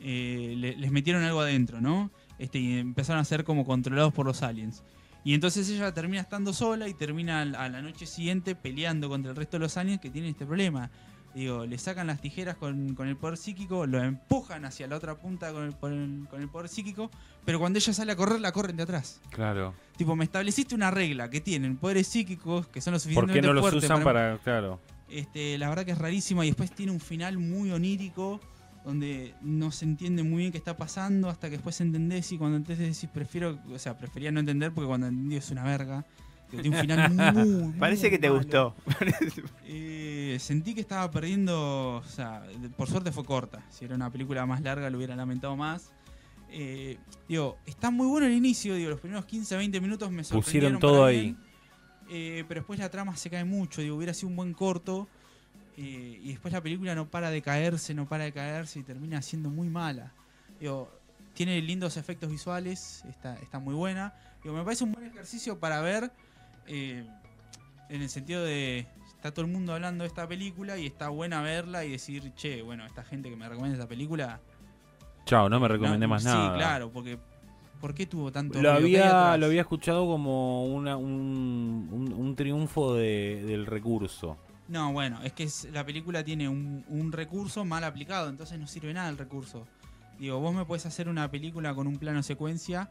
eh, 0.00 0.52
le- 0.54 0.76
les 0.76 0.90
metieron 0.90 1.22
algo 1.22 1.40
adentro, 1.40 1.80
¿no? 1.80 2.10
Este, 2.38 2.58
y 2.58 2.78
empezaron 2.78 3.22
a 3.22 3.24
ser 3.24 3.42
como 3.44 3.64
controlados 3.64 4.12
por 4.12 4.26
los 4.26 4.42
aliens. 4.42 4.82
Y 5.24 5.32
entonces 5.34 5.68
ella 5.70 5.92
termina 5.94 6.20
estando 6.20 6.52
sola 6.52 6.86
y 6.86 6.94
termina 6.94 7.40
a 7.42 7.68
la 7.68 7.80
noche 7.82 8.06
siguiente 8.06 8.54
peleando 8.54 9.08
contra 9.08 9.30
el 9.30 9.36
resto 9.36 9.56
de 9.56 9.60
los 9.62 9.76
aliens 9.76 10.00
que 10.00 10.10
tienen 10.10 10.30
este 10.32 10.44
problema. 10.44 10.90
Digo, 11.34 11.66
le 11.66 11.78
sacan 11.78 12.06
las 12.06 12.20
tijeras 12.20 12.56
con, 12.56 12.94
con 12.94 13.08
el 13.08 13.16
poder 13.16 13.36
psíquico, 13.36 13.86
lo 13.86 14.00
empujan 14.00 14.64
hacia 14.66 14.86
la 14.86 14.96
otra 14.96 15.16
punta 15.16 15.52
con 15.52 15.64
el, 15.64 15.76
con 15.76 15.92
el- 15.92 16.28
con 16.28 16.40
el 16.40 16.48
poder 16.48 16.68
psíquico, 16.68 17.10
pero 17.44 17.58
cuando 17.58 17.78
ella 17.80 17.92
sale 17.92 18.12
a 18.12 18.16
correr, 18.16 18.40
la 18.40 18.52
corren 18.52 18.76
de 18.76 18.84
atrás. 18.84 19.20
Claro. 19.30 19.74
Tipo, 19.96 20.14
me 20.14 20.24
estableciste 20.24 20.76
una 20.76 20.92
regla 20.92 21.28
que 21.30 21.40
tienen 21.40 21.76
poderes 21.76 22.06
psíquicos 22.06 22.68
que 22.68 22.80
son 22.80 22.92
lo 22.92 22.98
¿Por 22.98 23.02
suficientemente 23.02 23.40
qué 23.40 23.46
no 23.48 23.52
los 23.54 23.62
fuertes 23.62 23.82
usan 23.84 24.04
para.? 24.04 24.38
Claro. 24.44 24.78
Este, 25.08 25.58
la 25.58 25.68
verdad 25.70 25.84
que 25.84 25.90
es 25.92 25.98
rarísima 25.98 26.44
y 26.44 26.50
después 26.50 26.70
tiene 26.70 26.92
un 26.92 27.00
final 27.00 27.38
muy 27.38 27.72
onírico 27.72 28.40
donde 28.84 29.34
no 29.40 29.70
se 29.72 29.84
entiende 29.84 30.22
muy 30.22 30.40
bien 30.40 30.52
qué 30.52 30.58
está 30.58 30.76
pasando 30.76 31.28
hasta 31.30 31.48
que 31.48 31.56
después 31.56 31.80
entendés 31.80 32.30
y 32.32 32.38
cuando 32.38 32.56
entendés 32.58 32.94
decís 32.94 33.10
prefiero, 33.12 33.58
o 33.72 33.78
sea, 33.78 33.96
prefería 33.96 34.30
no 34.30 34.40
entender 34.40 34.72
porque 34.72 34.86
cuando 34.88 35.06
entendí 35.06 35.36
es 35.36 35.50
una 35.50 35.64
verga. 35.64 36.04
Digo, 36.50 36.62
Tiene 36.62 36.76
un 36.76 36.82
final 36.82 37.10
muy, 37.34 37.72
Parece 37.78 38.02
muy 38.04 38.10
que 38.10 38.18
te 38.18 38.28
malo. 38.28 38.40
gustó. 38.40 38.74
Eh, 39.66 40.36
sentí 40.40 40.74
que 40.74 40.80
estaba 40.80 41.10
perdiendo, 41.10 41.96
o 41.96 42.04
sea, 42.04 42.42
por 42.76 42.88
suerte 42.88 43.12
fue 43.12 43.24
corta. 43.24 43.62
Si 43.70 43.84
era 43.84 43.94
una 43.94 44.10
película 44.10 44.44
más 44.46 44.60
larga 44.62 44.90
lo 44.90 44.98
hubiera 44.98 45.16
lamentado 45.16 45.56
más. 45.56 45.90
Eh, 46.50 46.98
digo, 47.28 47.58
está 47.66 47.90
muy 47.90 48.06
bueno 48.06 48.26
el 48.26 48.32
inicio, 48.34 48.74
digo, 48.74 48.90
los 48.90 49.00
primeros 49.00 49.24
15, 49.24 49.56
20 49.56 49.80
minutos 49.80 50.10
me 50.10 50.22
sorprendieron 50.22 50.74
Pusieron 50.74 50.80
todo 50.80 50.98
para 51.00 51.06
ahí. 51.06 51.20
bien. 51.22 51.36
Eh, 52.10 52.44
pero 52.46 52.60
después 52.60 52.78
la 52.78 52.90
trama 52.90 53.16
se 53.16 53.30
cae 53.30 53.44
mucho, 53.44 53.80
digo, 53.80 53.96
hubiera 53.96 54.12
sido 54.14 54.28
un 54.28 54.36
buen 54.36 54.52
corto. 54.52 55.08
Eh, 55.76 56.20
y 56.22 56.28
después 56.30 56.52
la 56.52 56.60
película 56.60 56.94
no 56.94 57.08
para 57.08 57.30
de 57.30 57.42
caerse, 57.42 57.94
no 57.94 58.06
para 58.08 58.24
de 58.24 58.32
caerse 58.32 58.78
y 58.80 58.82
termina 58.82 59.20
siendo 59.22 59.50
muy 59.50 59.68
mala. 59.68 60.12
Digo, 60.60 60.90
tiene 61.34 61.60
lindos 61.60 61.96
efectos 61.96 62.30
visuales, 62.30 63.04
está, 63.08 63.34
está 63.40 63.58
muy 63.58 63.74
buena. 63.74 64.14
Digo, 64.42 64.54
me 64.54 64.62
parece 64.62 64.84
un 64.84 64.92
buen 64.92 65.06
ejercicio 65.06 65.58
para 65.58 65.80
ver 65.80 66.12
eh, 66.66 67.04
en 67.88 68.02
el 68.02 68.08
sentido 68.08 68.44
de 68.44 68.86
está 69.16 69.32
todo 69.32 69.44
el 69.46 69.50
mundo 69.50 69.72
hablando 69.72 70.04
de 70.04 70.08
esta 70.08 70.28
película 70.28 70.76
y 70.78 70.86
está 70.86 71.08
buena 71.08 71.40
verla 71.42 71.84
y 71.84 71.90
decir, 71.92 72.32
che, 72.34 72.62
bueno, 72.62 72.84
esta 72.86 73.02
gente 73.02 73.30
que 73.30 73.36
me 73.36 73.48
recomienda 73.48 73.74
esta 73.78 73.88
película. 73.88 74.40
Chao, 75.26 75.48
no 75.48 75.58
me 75.58 75.66
recomendé 75.68 76.06
no- 76.06 76.10
más 76.10 76.22
sí, 76.22 76.28
nada. 76.28 76.56
claro, 76.56 76.90
porque 76.92 77.18
¿por 77.80 77.94
qué 77.94 78.06
tuvo 78.06 78.30
tanto 78.30 78.60
Lo 78.60 78.72
había, 78.72 79.36
lo 79.38 79.46
había 79.46 79.62
escuchado 79.62 80.06
como 80.06 80.66
una, 80.66 80.96
un, 80.98 81.88
un- 81.90 82.12
un 82.12 82.36
triunfo 82.36 82.94
de- 82.94 83.42
del 83.46 83.64
recurso. 83.66 84.36
No, 84.68 84.92
bueno, 84.92 85.22
es 85.22 85.32
que 85.32 85.44
es- 85.44 85.68
la 85.72 85.84
película 85.84 86.24
tiene 86.24 86.48
un, 86.48 87.12
recurso 87.12 87.64
mal 87.64 87.84
aplicado, 87.84 88.28
entonces 88.28 88.58
no 88.58 88.66
sirve 88.66 88.94
nada 88.94 89.08
el 89.08 89.18
recurso. 89.18 89.66
Digo, 90.18 90.38
vos 90.40 90.54
me 90.54 90.64
puedes 90.64 90.86
hacer 90.86 91.08
una 91.08 91.30
película 91.30 91.74
con 91.74 91.86
un 91.86 91.98
plano 91.98 92.22
secuencia 92.22 92.90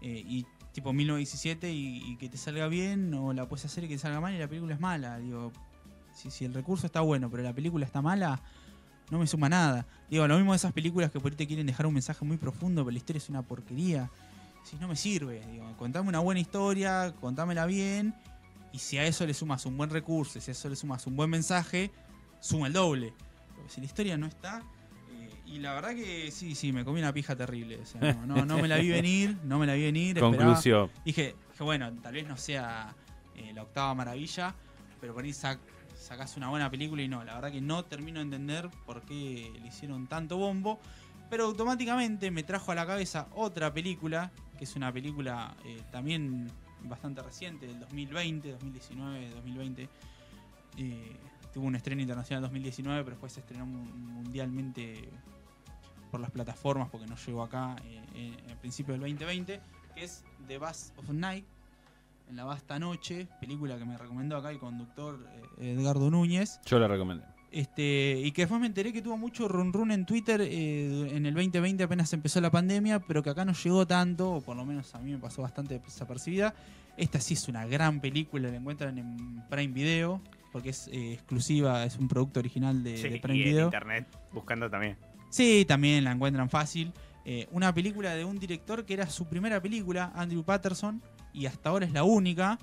eh, 0.00 0.22
y 0.26 0.46
tipo 0.72 0.92
1917 0.92 1.72
y, 1.72 2.12
y 2.12 2.16
que 2.16 2.28
te 2.28 2.36
salga 2.36 2.68
bien, 2.68 3.12
o 3.14 3.32
la 3.32 3.48
puedes 3.48 3.64
hacer 3.64 3.84
y 3.84 3.88
que 3.88 3.94
te 3.94 4.00
salga 4.00 4.20
mal 4.20 4.34
y 4.34 4.38
la 4.38 4.46
película 4.48 4.74
es 4.74 4.80
mala. 4.80 5.18
Digo, 5.18 5.52
si, 6.14 6.30
si 6.30 6.44
el 6.44 6.54
recurso 6.54 6.86
está 6.86 7.00
bueno, 7.00 7.30
pero 7.30 7.42
la 7.42 7.52
película 7.52 7.84
está 7.84 8.00
mala, 8.00 8.40
no 9.10 9.18
me 9.18 9.26
suma 9.26 9.48
nada. 9.48 9.86
Digo, 10.10 10.26
lo 10.28 10.36
mismo 10.36 10.52
de 10.52 10.56
esas 10.56 10.72
películas 10.72 11.10
que 11.10 11.18
por 11.20 11.32
ahí 11.32 11.36
te 11.36 11.46
quieren 11.46 11.66
dejar 11.66 11.86
un 11.86 11.94
mensaje 11.94 12.24
muy 12.24 12.36
profundo, 12.36 12.84
pero 12.84 12.92
la 12.92 12.98
historia 12.98 13.18
es 13.18 13.28
una 13.28 13.42
porquería. 13.42 14.10
Si 14.64 14.76
no 14.76 14.86
me 14.88 14.96
sirve, 14.96 15.42
digo, 15.50 15.72
contame 15.78 16.08
una 16.08 16.18
buena 16.18 16.40
historia, 16.40 17.14
contámela 17.20 17.64
bien, 17.66 18.14
y 18.72 18.78
si 18.78 18.98
a 18.98 19.04
eso 19.04 19.26
le 19.26 19.34
sumas 19.34 19.64
un 19.66 19.76
buen 19.76 19.90
recurso, 19.90 20.40
si 20.40 20.50
a 20.50 20.52
eso 20.52 20.68
le 20.68 20.76
sumas 20.76 21.06
un 21.06 21.16
buen 21.16 21.30
mensaje, 21.30 21.90
suma 22.40 22.66
el 22.66 22.72
doble. 22.72 23.12
Porque 23.54 23.70
si 23.70 23.80
la 23.80 23.86
historia 23.86 24.16
no 24.16 24.26
está. 24.26 24.62
eh, 25.10 25.30
y 25.46 25.58
la 25.58 25.74
verdad 25.74 25.94
que 25.94 26.30
sí, 26.30 26.54
sí, 26.54 26.72
me 26.72 26.84
comí 26.84 27.00
una 27.00 27.12
pija 27.12 27.34
terrible. 27.34 27.78
O 27.80 27.86
sea, 27.86 28.00
no, 28.12 28.26
no, 28.26 28.44
no 28.46 28.58
me 28.58 28.68
la 28.68 28.76
vi 28.78 28.88
venir, 29.02 29.36
no 29.44 29.58
me 29.58 29.66
la 29.66 29.74
vi 29.74 29.82
venir. 29.82 30.18
Conclusión. 30.20 30.54
Dije, 31.04 31.34
dije, 31.52 31.64
bueno, 31.64 31.92
tal 32.02 32.14
vez 32.14 32.26
no 32.28 32.36
sea 32.36 32.94
eh, 33.34 33.52
la 33.54 33.62
octava 33.62 33.94
maravilla, 33.94 34.54
pero 35.00 35.14
por 35.14 35.24
ahí 35.24 35.30
sac- 35.30 35.58
sacás 35.98 36.36
una 36.36 36.48
buena 36.48 36.70
película 36.70 37.02
y 37.02 37.08
no, 37.08 37.24
la 37.24 37.34
verdad 37.34 37.50
que 37.52 37.60
no 37.60 37.84
termino 37.84 38.18
de 38.18 38.24
entender 38.24 38.68
por 38.86 39.02
qué 39.02 39.50
le 39.60 39.66
hicieron 39.68 40.06
tanto 40.06 40.36
bombo, 40.36 40.78
pero 41.30 41.44
automáticamente 41.46 42.30
me 42.30 42.42
trajo 42.42 42.72
a 42.72 42.74
la 42.74 42.86
cabeza 42.86 43.26
otra 43.34 43.72
película, 43.74 44.30
que 44.58 44.64
es 44.64 44.76
una 44.76 44.92
película 44.92 45.54
eh, 45.64 45.82
también 45.90 46.50
bastante 46.84 47.22
reciente, 47.22 47.66
del 47.66 47.80
2020, 47.80 48.52
2019, 48.52 49.30
2020. 49.30 49.88
Eh, 50.76 51.16
tuvo 51.52 51.66
un 51.66 51.74
estreno 51.76 52.00
internacional 52.02 52.38
en 52.40 52.50
2019, 52.50 53.02
pero 53.04 53.10
después 53.16 53.32
se 53.32 53.40
estrenó 53.40 53.66
mu- 53.66 53.84
mundialmente 53.84 55.08
por 56.10 56.20
las 56.20 56.30
plataformas, 56.30 56.88
porque 56.88 57.06
no 57.06 57.16
llegó 57.16 57.42
acá 57.42 57.76
eh, 57.84 58.02
en, 58.14 58.50
en 58.50 58.58
principio 58.58 58.92
del 58.92 59.00
2020, 59.00 59.60
que 59.94 60.04
es 60.04 60.24
The 60.46 60.58
Bus 60.58 60.92
of 60.96 61.10
Night, 61.10 61.44
en 62.28 62.36
la 62.36 62.44
vasta 62.44 62.78
noche, 62.78 63.26
película 63.40 63.78
que 63.78 63.84
me 63.86 63.96
recomendó 63.96 64.36
acá 64.36 64.50
el 64.50 64.58
conductor 64.58 65.18
eh, 65.58 65.72
Edgardo 65.72 66.10
Núñez. 66.10 66.60
Yo 66.66 66.78
la 66.78 66.86
recomendé. 66.88 67.24
Este, 67.50 68.20
y 68.22 68.32
que 68.32 68.42
después 68.42 68.60
me 68.60 68.66
enteré 68.66 68.92
que 68.92 69.00
tuvo 69.00 69.16
mucho 69.16 69.48
run 69.48 69.72
run 69.72 69.90
en 69.90 70.04
Twitter 70.04 70.40
eh, 70.42 71.10
en 71.16 71.24
el 71.24 71.32
2020 71.32 71.82
apenas 71.82 72.12
empezó 72.12 72.40
la 72.42 72.50
pandemia, 72.50 73.00
pero 73.00 73.22
que 73.22 73.30
acá 73.30 73.44
no 73.44 73.52
llegó 73.54 73.86
tanto, 73.86 74.32
o 74.34 74.40
por 74.42 74.54
lo 74.56 74.66
menos 74.66 74.94
a 74.94 74.98
mí 74.98 75.12
me 75.12 75.18
pasó 75.18 75.42
bastante 75.42 75.78
desapercibida. 75.78 76.54
Esta 76.98 77.20
sí 77.20 77.34
es 77.34 77.48
una 77.48 77.64
gran 77.66 78.00
película, 78.00 78.50
la 78.50 78.56
encuentran 78.56 78.98
en 78.98 79.42
Prime 79.48 79.72
Video, 79.72 80.20
porque 80.52 80.70
es 80.70 80.88
eh, 80.88 81.14
exclusiva, 81.14 81.84
es 81.84 81.96
un 81.96 82.08
producto 82.08 82.40
original 82.40 82.82
de, 82.82 82.98
Sí, 82.98 83.08
de 83.08 83.18
Prime 83.20 83.38
y 83.38 83.42
en 83.42 83.48
Video. 83.48 83.64
internet 83.66 84.06
buscando 84.32 84.68
también. 84.68 84.96
Sí, 85.30 85.64
también 85.66 86.04
la 86.04 86.12
encuentran 86.12 86.50
fácil. 86.50 86.92
Eh, 87.24 87.46
una 87.52 87.72
película 87.72 88.14
de 88.14 88.24
un 88.24 88.38
director 88.38 88.84
que 88.84 88.94
era 88.94 89.08
su 89.08 89.26
primera 89.26 89.60
película, 89.60 90.12
Andrew 90.14 90.42
Patterson, 90.42 91.00
y 91.32 91.46
hasta 91.46 91.70
ahora 91.70 91.86
es 91.86 91.92
la 91.92 92.02
única. 92.04 92.58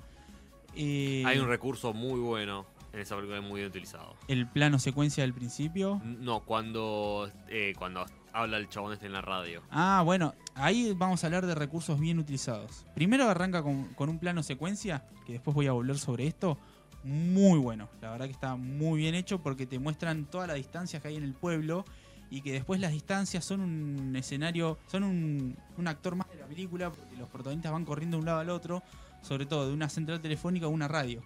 Eh, 0.76 1.22
Hay 1.26 1.38
un 1.38 1.48
recurso 1.48 1.92
muy 1.94 2.20
bueno 2.20 2.66
en 2.96 3.02
esa 3.02 3.14
película, 3.14 3.40
muy 3.40 3.60
bien 3.60 3.68
utilizado. 3.68 4.16
el 4.26 4.46
plano 4.46 4.78
secuencia 4.78 5.22
del 5.22 5.34
principio. 5.34 6.00
No, 6.04 6.40
cuando, 6.40 7.30
eh, 7.48 7.74
cuando 7.78 8.06
habla 8.32 8.56
el 8.56 8.68
chabón 8.68 8.92
este 8.92 9.06
en 9.06 9.12
la 9.12 9.20
radio. 9.20 9.62
Ah, 9.70 10.02
bueno, 10.04 10.34
ahí 10.54 10.94
vamos 10.96 11.22
a 11.22 11.26
hablar 11.26 11.46
de 11.46 11.54
recursos 11.54 12.00
bien 12.00 12.18
utilizados. 12.18 12.86
Primero 12.94 13.28
arranca 13.28 13.62
con, 13.62 13.84
con 13.94 14.08
un 14.08 14.18
plano 14.18 14.42
secuencia, 14.42 15.04
que 15.26 15.34
después 15.34 15.54
voy 15.54 15.66
a 15.66 15.72
volver 15.72 15.98
sobre 15.98 16.26
esto. 16.26 16.58
Muy 17.04 17.58
bueno, 17.58 17.88
la 18.00 18.10
verdad 18.10 18.26
que 18.26 18.32
está 18.32 18.56
muy 18.56 18.98
bien 18.98 19.14
hecho 19.14 19.40
porque 19.40 19.66
te 19.66 19.78
muestran 19.78 20.24
todas 20.24 20.48
las 20.48 20.56
distancias 20.56 21.00
que 21.00 21.08
hay 21.08 21.16
en 21.16 21.22
el 21.22 21.34
pueblo 21.34 21.84
y 22.30 22.40
que 22.40 22.52
después 22.52 22.80
las 22.80 22.90
distancias 22.90 23.44
son 23.44 23.60
un 23.60 24.16
escenario, 24.16 24.78
son 24.88 25.04
un, 25.04 25.56
un 25.76 25.88
actor 25.88 26.16
más 26.16 26.28
de 26.30 26.36
la 26.36 26.46
película 26.46 26.90
porque 26.90 27.16
los 27.16 27.28
protagonistas 27.28 27.70
van 27.70 27.84
corriendo 27.84 28.16
de 28.16 28.20
un 28.22 28.26
lado 28.26 28.40
al 28.40 28.50
otro, 28.50 28.82
sobre 29.22 29.46
todo 29.46 29.68
de 29.68 29.74
una 29.74 29.88
central 29.88 30.20
telefónica 30.20 30.66
a 30.66 30.68
una 30.68 30.88
radio. 30.88 31.22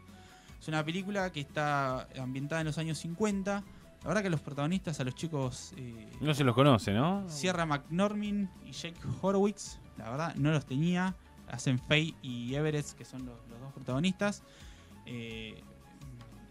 Es 0.61 0.69
una 0.69 0.85
película 0.85 1.31
que 1.33 1.41
está 1.41 2.07
ambientada 2.21 2.61
en 2.61 2.67
los 2.67 2.79
años 2.79 2.99
50. 2.99 3.63
La 4.03 4.09
verdad 4.09 4.23
que 4.23 4.31
los 4.31 4.41
protagonistas, 4.41 5.01
a 5.01 5.05
los 5.05 5.15
chicos... 5.15 5.73
eh, 5.77 6.09
No 6.21 6.35
se 6.35 6.45
los 6.45 6.55
conoce, 6.55 6.93
¿no? 6.93 7.29
Sierra 7.29 7.67
McNormin 7.67 8.49
y 8.65 8.73
Jake 8.73 8.97
Horowitz, 9.21 9.79
la 9.99 10.11
verdad, 10.11 10.35
no 10.37 10.51
los 10.51 10.65
tenía. 10.67 11.15
Hacen 11.49 11.79
Faye 11.79 12.15
y 12.23 12.55
Everett, 12.55 12.87
que 12.93 13.05
son 13.05 13.27
los, 13.27 13.37
los 13.51 13.61
dos 13.61 13.73
protagonistas. 13.73 14.43
Eh, 15.07 15.61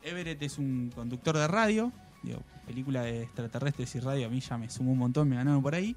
Everett 0.03 0.41
es 0.41 0.57
un 0.57 0.91
conductor 0.93 1.37
de 1.37 1.47
radio, 1.47 1.91
digo, 2.23 2.41
película 2.65 3.01
de 3.03 3.23
extraterrestres 3.23 3.95
y 3.95 3.99
radio, 3.99 4.27
a 4.27 4.29
mí 4.29 4.39
ya 4.41 4.57
me 4.57 4.69
sumó 4.69 4.91
un 4.91 4.97
montón, 4.99 5.29
me 5.29 5.35
ganaron 5.37 5.61
por 5.61 5.73
ahí. 5.75 5.95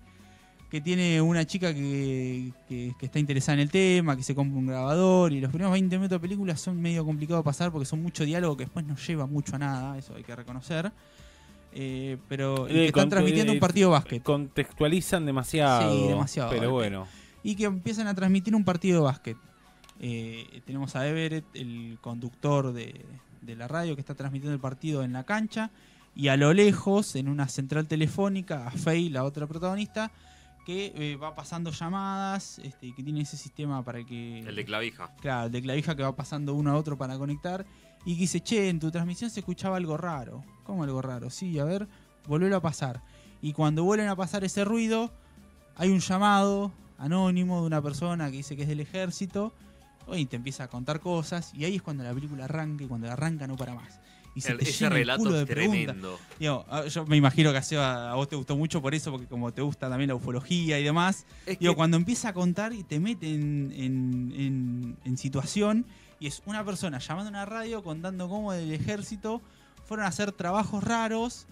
Que 0.72 0.80
tiene 0.80 1.20
una 1.20 1.44
chica 1.46 1.72
que, 1.74 2.50
que- 2.66 2.94
que 2.98 3.06
está 3.06 3.18
interesada 3.18 3.54
en 3.54 3.60
el 3.60 3.70
tema, 3.70 4.16
que 4.16 4.22
se 4.24 4.34
compra 4.34 4.58
un 4.58 4.66
grabador. 4.66 5.32
Y 5.32 5.40
los 5.40 5.50
primeros 5.50 5.70
20 5.72 5.96
minutos 5.98 6.16
de 6.16 6.20
película 6.20 6.56
son 6.56 6.80
medio 6.80 7.04
complicados 7.04 7.44
de 7.44 7.44
pasar 7.44 7.70
porque 7.70 7.84
son 7.84 8.02
mucho 8.02 8.24
diálogo 8.24 8.56
que 8.56 8.64
después 8.64 8.84
no 8.86 8.96
lleva 8.96 9.26
mucho 9.26 9.54
a 9.56 9.58
nada, 9.58 9.98
eso 9.98 10.14
hay 10.16 10.24
que 10.24 10.34
reconocer. 10.34 10.90
Eh, 11.74 12.16
pero 12.28 12.66
y 12.68 12.72
que 12.72 12.84
Eh, 12.84 12.86
están 12.86 13.08
transmitiendo 13.10 13.52
eh, 13.52 13.56
un 13.56 13.60
partido 13.60 13.90
de 13.90 13.92
básquet. 13.92 14.22
Contextualizan 14.22 15.24
demasiado. 15.26 15.92
Sí, 15.94 16.08
demasiado. 16.08 16.50
Pero 16.50 16.70
bueno. 16.70 17.06
y 17.42 17.54
que 17.54 17.64
empiezan 17.64 18.06
a 18.08 18.14
transmitir 18.14 18.54
un 18.56 18.64
partido 18.64 19.00
de 19.00 19.04
básquet. 19.04 19.36
Eh, 20.00 20.62
tenemos 20.64 20.96
a 20.96 21.06
Everett, 21.06 21.44
el 21.54 21.98
conductor 22.00 22.72
de, 22.72 23.04
de 23.42 23.56
la 23.56 23.68
radio, 23.68 23.94
que 23.94 24.00
está 24.00 24.14
transmitiendo 24.14 24.54
el 24.54 24.60
partido 24.60 25.02
en 25.04 25.12
la 25.12 25.24
cancha, 25.24 25.70
y 26.14 26.28
a 26.28 26.36
lo 26.36 26.52
lejos, 26.54 27.14
en 27.16 27.28
una 27.28 27.46
central 27.48 27.86
telefónica, 27.88 28.66
a 28.66 28.70
Faye, 28.70 29.10
la 29.10 29.24
otra 29.24 29.46
protagonista, 29.46 30.10
que 30.64 30.92
eh, 30.94 31.16
va 31.16 31.34
pasando 31.34 31.70
llamadas, 31.70 32.58
este, 32.60 32.86
y 32.86 32.92
que 32.92 33.02
tiene 33.02 33.22
ese 33.22 33.36
sistema 33.36 33.84
para 33.84 34.04
que... 34.04 34.40
El 34.40 34.54
de 34.54 34.64
clavija. 34.64 35.14
Claro, 35.20 35.46
el 35.46 35.52
de 35.52 35.62
clavija 35.62 35.96
que 35.96 36.02
va 36.02 36.14
pasando 36.14 36.54
uno 36.54 36.70
a 36.70 36.76
otro 36.76 36.96
para 36.96 37.18
conectar. 37.18 37.66
Y 38.04 38.14
que 38.14 38.20
dice, 38.22 38.40
che, 38.40 38.68
en 38.68 38.80
tu 38.80 38.90
transmisión 38.90 39.30
se 39.30 39.40
escuchaba 39.40 39.76
algo 39.76 39.96
raro. 39.96 40.44
¿Cómo 40.64 40.84
algo 40.84 41.02
raro? 41.02 41.30
Sí, 41.30 41.58
a 41.58 41.64
ver, 41.64 41.88
volvelo 42.26 42.56
a 42.56 42.60
pasar. 42.60 43.02
Y 43.40 43.52
cuando 43.52 43.84
vuelven 43.84 44.08
a 44.08 44.16
pasar 44.16 44.44
ese 44.44 44.64
ruido, 44.64 45.12
hay 45.76 45.90
un 45.90 46.00
llamado 46.00 46.72
anónimo 46.98 47.60
de 47.60 47.66
una 47.66 47.82
persona 47.82 48.30
que 48.30 48.38
dice 48.38 48.56
que 48.56 48.62
es 48.62 48.68
del 48.68 48.80
ejército. 48.80 49.52
Y 50.12 50.26
te 50.26 50.36
empieza 50.36 50.64
a 50.64 50.68
contar 50.68 51.00
cosas. 51.00 51.52
Y 51.54 51.64
ahí 51.64 51.76
es 51.76 51.82
cuando 51.82 52.02
la 52.02 52.12
película 52.12 52.44
arranca 52.44 52.84
y 52.84 52.88
cuando 52.88 53.10
arranca 53.10 53.46
no 53.46 53.56
para 53.56 53.74
más. 53.74 54.00
Y 54.34 54.40
se 54.40 54.52
El- 54.52 54.58
te 54.58 54.64
ese 54.64 54.84
llena 54.88 54.96
el 54.98 55.18
culo 55.18 55.32
de 55.34 55.44
tremendo. 55.46 56.18
Digo, 56.38 56.64
ah, 56.70 56.86
yo 56.86 57.04
me 57.04 57.16
imagino 57.18 57.52
que 57.52 57.58
a, 57.58 57.62
Seba, 57.62 58.10
a 58.10 58.14
vos 58.14 58.28
te 58.28 58.36
gustó 58.36 58.56
mucho 58.56 58.80
por 58.80 58.94
eso, 58.94 59.10
porque 59.10 59.26
como 59.26 59.52
te 59.52 59.60
gusta 59.60 59.88
también 59.90 60.08
la 60.08 60.14
ufología 60.14 60.78
y 60.80 60.84
demás. 60.84 61.26
Es 61.44 61.58
Digo, 61.58 61.72
que- 61.72 61.76
cuando 61.76 61.96
empieza 61.98 62.30
a 62.30 62.32
contar 62.32 62.72
y 62.72 62.82
te 62.82 62.98
mete 62.98 63.32
en, 63.34 63.72
en- 63.76 64.32
en- 64.34 64.96
en 65.04 65.18
situación 65.18 65.84
y 66.18 66.28
es 66.28 66.42
una 66.46 66.64
persona 66.64 66.98
llamando 66.98 67.28
a 67.28 67.30
una 67.30 67.44
radio 67.44 67.82
contando 67.82 68.28
cómo 68.28 68.52
del 68.52 68.72
ejército 68.72 69.42
fueron 69.84 70.06
a 70.06 70.08
hacer 70.08 70.32
trabajos 70.32 70.82
raros 70.82 71.46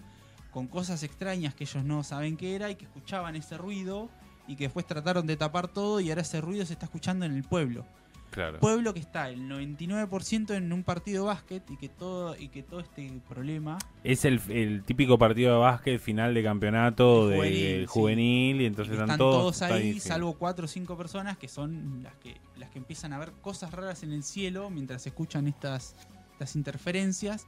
con 0.49 0.67
cosas 0.67 1.03
extrañas 1.03 1.53
que 1.53 1.65
ellos 1.65 1.83
no 1.83 2.03
saben 2.03 2.35
qué 2.35 2.55
era 2.55 2.69
y 2.71 2.75
que 2.75 2.85
escuchaban 2.85 3.35
ese 3.35 3.57
ruido 3.57 4.09
y 4.47 4.55
que 4.55 4.63
después 4.65 4.87
trataron 4.87 5.27
de 5.27 5.37
tapar 5.37 5.67
todo 5.67 5.99
y 5.99 6.09
ahora 6.09 6.23
ese 6.23 6.41
ruido 6.41 6.65
se 6.65 6.73
está 6.73 6.87
escuchando 6.87 7.25
en 7.25 7.35
el 7.35 7.43
pueblo. 7.43 7.85
Claro. 8.31 8.59
Pueblo 8.59 8.93
que 8.93 9.01
está 9.01 9.29
el 9.29 9.41
99% 9.49 10.55
en 10.55 10.71
un 10.71 10.83
partido 10.83 11.23
de 11.23 11.27
básquet 11.27 11.69
y 11.69 11.75
que 11.75 11.89
todo 11.89 12.37
y 12.37 12.47
que 12.47 12.63
todo 12.63 12.79
este 12.79 13.21
problema 13.27 13.77
Es 14.05 14.23
el, 14.23 14.41
el 14.47 14.83
típico 14.83 15.17
partido 15.17 15.51
de 15.51 15.59
básquet 15.59 15.99
final 15.99 16.33
de 16.33 16.41
campeonato 16.41 17.27
De 17.27 17.37
de 17.41 17.85
juvenil, 17.87 18.57
sí. 18.57 18.63
y 18.63 18.65
entonces 18.65 18.93
están 18.93 19.09
están 19.09 19.17
todos, 19.17 19.61
ahí, 19.61 19.99
salvo 19.99 20.37
cuatro 20.37 20.63
o 20.63 20.67
cinco 20.69 20.97
personas 20.97 21.37
que 21.37 21.49
son 21.49 22.03
las 22.03 22.15
que, 22.15 22.37
las 22.57 22.69
que 22.69 22.79
empiezan 22.79 23.11
a 23.11 23.19
ver 23.19 23.33
cosas 23.41 23.71
raras 23.71 24.01
en 24.03 24.13
el 24.13 24.23
cielo 24.23 24.69
mientras 24.69 25.05
escuchan 25.05 25.47
estas, 25.47 25.95
estas 26.31 26.55
interferencias. 26.55 27.47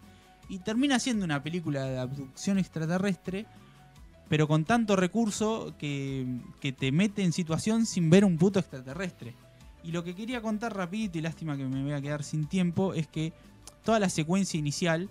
Y 0.50 0.60
termina 0.60 1.00
siendo 1.00 1.24
una 1.24 1.42
película 1.42 1.86
de 1.86 1.98
abducción 1.98 2.60
extraterrestre, 2.60 3.46
pero 4.28 4.50
con 4.50 4.66
tanto 4.66 4.98
recurso 4.98 5.74
que, 5.78 6.28
que 6.60 6.74
te 6.74 6.92
mete 6.92 7.24
en 7.24 7.32
situación 7.32 7.86
sin 7.86 8.10
ver 8.10 8.26
un 8.26 8.38
puto 8.38 8.60
extraterrestre. 8.60 9.34
Y 9.84 9.92
lo 9.92 10.04
que 10.04 10.16
quería 10.16 10.42
contar 10.42 10.76
rapidito, 10.76 11.18
y 11.18 11.22
lástima 11.22 11.58
que 11.58 11.66
me 11.66 11.84
voy 11.84 11.92
a 11.92 12.02
quedar 12.02 12.24
sin 12.24 12.48
tiempo, 12.48 12.94
es 12.94 13.08
que 13.08 13.34
toda 13.84 14.00
la 14.00 14.10
secuencia 14.10 14.58
inicial, 14.58 15.10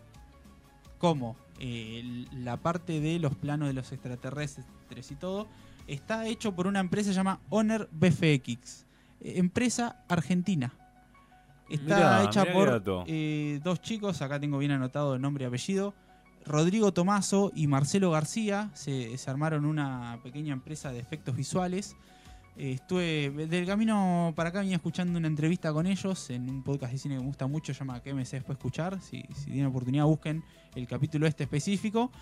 como 0.98 1.36
eh, 1.58 2.26
la 2.32 2.56
parte 2.56 3.00
de 3.00 3.18
los 3.18 3.34
planos 3.36 3.68
de 3.68 3.74
los 3.74 3.92
extraterrestres 3.92 4.64
y 5.10 5.14
todo, 5.14 5.46
está 5.86 6.26
hecho 6.26 6.54
por 6.54 6.66
una 6.66 6.80
empresa 6.80 7.12
llamada 7.12 7.40
Honor 7.50 7.88
BFX, 7.92 8.86
eh, 9.20 9.34
empresa 9.36 10.04
argentina. 10.08 10.72
Está 11.68 11.96
Mirá, 11.96 12.24
hecha 12.24 12.42
mirá 12.42 12.52
por 12.52 13.04
eh, 13.06 13.60
dos 13.62 13.80
chicos, 13.80 14.20
acá 14.22 14.40
tengo 14.40 14.58
bien 14.58 14.72
anotado 14.72 15.14
el 15.14 15.22
nombre 15.22 15.44
y 15.44 15.46
apellido, 15.48 15.94
Rodrigo 16.44 16.92
Tomaso 16.92 17.52
y 17.54 17.66
Marcelo 17.66 18.10
García, 18.10 18.70
se, 18.74 19.16
se 19.16 19.30
armaron 19.30 19.64
una 19.64 20.18
pequeña 20.22 20.52
empresa 20.52 20.92
de 20.92 20.98
efectos 20.98 21.36
visuales. 21.36 21.94
Estuve 22.56 23.30
del 23.48 23.66
camino 23.66 24.32
para 24.36 24.50
acá 24.50 24.60
venía 24.60 24.76
escuchando 24.76 25.18
una 25.18 25.26
entrevista 25.26 25.72
con 25.72 25.86
ellos 25.86 26.28
en 26.30 26.50
un 26.50 26.62
podcast 26.62 26.92
de 26.92 26.98
cine 26.98 27.14
que 27.14 27.20
me 27.20 27.26
gusta 27.26 27.46
mucho, 27.46 27.72
se 27.72 27.78
llama 27.80 28.02
¿Qué 28.02 28.12
me 28.12 28.26
sé 28.26 28.36
después 28.36 28.56
escuchar? 28.58 29.00
Si, 29.00 29.22
si 29.34 29.46
tienen 29.46 29.66
oportunidad 29.66 30.04
busquen 30.04 30.44
el 30.74 30.86
capítulo 30.86 31.26
este 31.26 31.44
específico. 31.44 32.12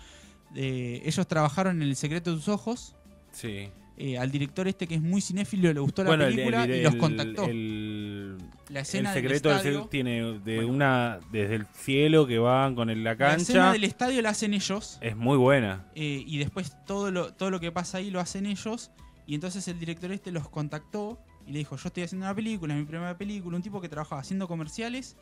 Eh, 0.55 1.01
ellos 1.05 1.27
trabajaron 1.27 1.81
en 1.81 1.87
El 1.89 1.95
secreto 1.95 2.31
de 2.31 2.37
tus 2.37 2.47
ojos. 2.47 2.95
Sí. 3.31 3.69
Eh, 3.97 4.17
al 4.17 4.31
director 4.31 4.67
este 4.69 4.87
que 4.87 4.95
es 4.95 5.01
muy 5.01 5.21
cinéfilo 5.21 5.71
le 5.71 5.79
gustó 5.79 6.03
Bueno, 6.05 6.23
la 6.23 6.29
el, 6.29 6.35
película 6.35 6.63
el- 6.63 6.75
y 6.75 6.81
los 6.83 6.93
el- 6.93 6.99
contactó. 6.99 7.45
el- 7.45 8.37
la 8.37 8.43
el 8.69 8.77
escena 8.77 9.13
del 9.13 9.23
secreto 9.23 9.49
del 9.49 9.57
estadio, 9.57 9.85
tiene 9.87 10.39
de 10.39 10.55
Bueno. 10.55 10.71
una 10.73 11.19
desde 11.31 11.55
el 11.55 11.65
cielo 11.73 12.25
que 12.25 12.39
van 12.39 12.73
con 12.73 12.89
el- 12.89 13.03
la 13.03 13.15
la 13.15 13.33
escena 13.35 13.59
cancha 13.59 13.71
del 13.73 13.83
estadio 13.83 14.21
la 14.21 14.29
hacen 14.29 14.53
ellos. 14.53 14.97
es 15.01 15.15
muy 15.15 15.37
buena. 15.37 15.85
eh, 15.93 16.23
y 16.25 16.37
después 16.39 16.73
todo 16.87 17.11
lo, 17.11 17.33
todo 17.33 17.51
lo 17.51 17.59
que 17.59 17.71
pasa 17.71 17.97
ahí 17.99 18.09
lo 18.09 18.19
hacen 18.21 18.45
ellos. 18.45 18.91
Y 19.27 19.35
entonces 19.35 19.67
el 19.67 19.79
director 19.79 20.11
este 20.11 20.31
los 20.31 20.49
contactó 20.49 21.19
y 21.45 21.51
le 21.51 21.59
dijo, 21.59 21.75
yo 21.77 21.87
estoy 21.87 22.03
haciendo 22.03 22.25
una 22.25 22.35
película, 22.35 22.73
es 22.73 22.79
mi 22.79 22.85
primera 22.85 23.17
película, 23.17 23.55
un 23.57 23.63
tipo 23.63 23.81
que 23.81 23.89
trabajaba 23.89 24.21
haciendo 24.21 24.47
comerciales 24.47 25.15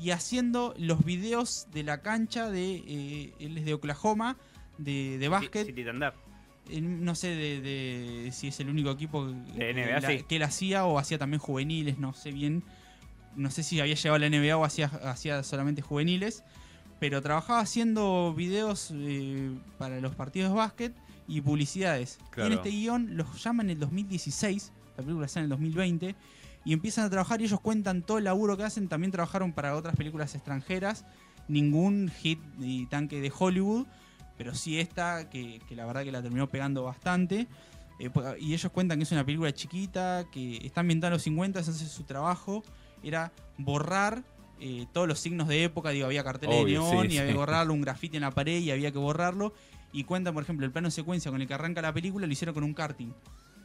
y 0.00 0.10
haciendo 0.10 0.74
los 0.78 1.04
videos 1.04 1.66
de 1.72 1.82
la 1.82 2.02
cancha 2.02 2.50
de, 2.50 2.82
eh, 2.86 3.34
él 3.40 3.58
es 3.58 3.64
de 3.64 3.74
Oklahoma, 3.74 4.36
de, 4.78 5.18
de 5.18 5.28
básquet. 5.28 5.66
Eh, 6.70 6.80
no 6.82 7.14
sé 7.14 7.28
de, 7.28 7.60
de 7.62 8.30
si 8.32 8.48
es 8.48 8.60
el 8.60 8.68
único 8.68 8.90
equipo 8.90 9.26
que, 9.26 9.32
De 9.58 9.74
que 9.74 9.86
NBA, 9.86 10.00
la- 10.00 10.08
sí. 10.08 10.24
que 10.28 10.36
él 10.36 10.42
hacía 10.42 10.84
o 10.84 10.98
hacía 10.98 11.18
también 11.18 11.40
juveniles, 11.40 11.98
no 11.98 12.12
sé 12.12 12.30
bien. 12.30 12.62
No 13.36 13.50
sé 13.50 13.62
si 13.62 13.80
había 13.80 13.94
llegado 13.94 14.16
a 14.16 14.18
la 14.18 14.28
NBA 14.28 14.56
o 14.56 14.64
hacía, 14.64 14.86
hacía 14.86 15.42
solamente 15.42 15.80
juveniles. 15.82 16.44
Pero 17.00 17.22
trabajaba 17.22 17.60
haciendo 17.60 18.34
videos 18.34 18.90
eh, 18.92 19.50
para 19.78 20.00
los 20.00 20.14
partidos 20.16 20.50
de 20.50 20.56
básquet 20.56 20.94
y 21.28 21.40
publicidades. 21.40 22.18
Y 22.20 22.30
Claro. 22.30 22.46
en 22.48 22.52
este 22.54 22.70
guion 22.70 23.16
los 23.16 23.42
llaman 23.44 23.66
en 23.66 23.74
el 23.74 23.80
2016, 23.80 24.72
la 24.96 25.02
película 25.04 25.26
está 25.26 25.38
en 25.40 25.44
el 25.44 25.50
2020, 25.50 26.16
y 26.64 26.72
empiezan 26.72 27.04
a 27.04 27.10
trabajar 27.10 27.40
y 27.40 27.44
ellos 27.44 27.60
cuentan 27.60 28.02
todo 28.02 28.18
el 28.18 28.24
laburo 28.24 28.56
que 28.56 28.64
hacen. 28.64 28.88
También 28.88 29.12
trabajaron 29.12 29.52
para 29.52 29.76
otras 29.76 29.94
películas 29.94 30.34
extranjeras, 30.34 31.04
ningún 31.46 32.10
hit 32.20 32.40
ni 32.58 32.86
tanque 32.86 33.20
de 33.20 33.32
Hollywood, 33.36 33.86
pero 34.36 34.54
sí 34.54 34.78
esta, 34.80 35.30
que, 35.30 35.60
que 35.68 35.76
la 35.76 35.86
verdad 35.86 36.02
que 36.04 36.12
la 36.12 36.22
terminó 36.22 36.48
pegando 36.48 36.82
bastante. 36.82 37.46
Eh, 38.00 38.10
po- 38.10 38.22
y 38.38 38.54
ellos 38.54 38.70
cuentan 38.72 38.98
que 38.98 39.04
es 39.04 39.12
una 39.12 39.24
película 39.24 39.52
chiquita, 39.52 40.26
que 40.30 40.58
está 40.64 40.80
ambientada 40.80 41.08
en 41.08 41.12
los 41.14 41.22
50, 41.22 41.58
entonces 41.60 41.88
su 41.90 42.04
trabajo 42.04 42.62
era 43.02 43.32
borrar 43.56 44.22
eh, 44.60 44.86
todos 44.92 45.06
los 45.08 45.18
signos 45.20 45.48
de 45.48 45.64
época, 45.64 45.90
digo, 45.90 46.06
había 46.06 46.22
carteles 46.24 46.56
Obvio, 46.62 46.82
de 46.82 46.90
neón 46.90 47.06
sí, 47.08 47.14
y 47.14 47.18
había 47.18 47.26
que 47.28 47.32
sí. 47.32 47.38
borrarlo, 47.38 47.72
un 47.74 47.80
grafiti 47.80 48.16
en 48.16 48.22
la 48.22 48.30
pared 48.32 48.60
y 48.60 48.70
había 48.70 48.90
que 48.92 48.98
borrarlo. 48.98 49.52
Y 49.92 50.04
cuentan, 50.04 50.34
por 50.34 50.42
ejemplo, 50.42 50.66
el 50.66 50.72
plano 50.72 50.90
secuencia 50.90 51.30
con 51.30 51.40
el 51.40 51.48
que 51.48 51.54
arranca 51.54 51.80
la 51.80 51.92
película 51.92 52.26
lo 52.26 52.32
hicieron 52.32 52.54
con 52.54 52.64
un 52.64 52.74
karting, 52.74 53.12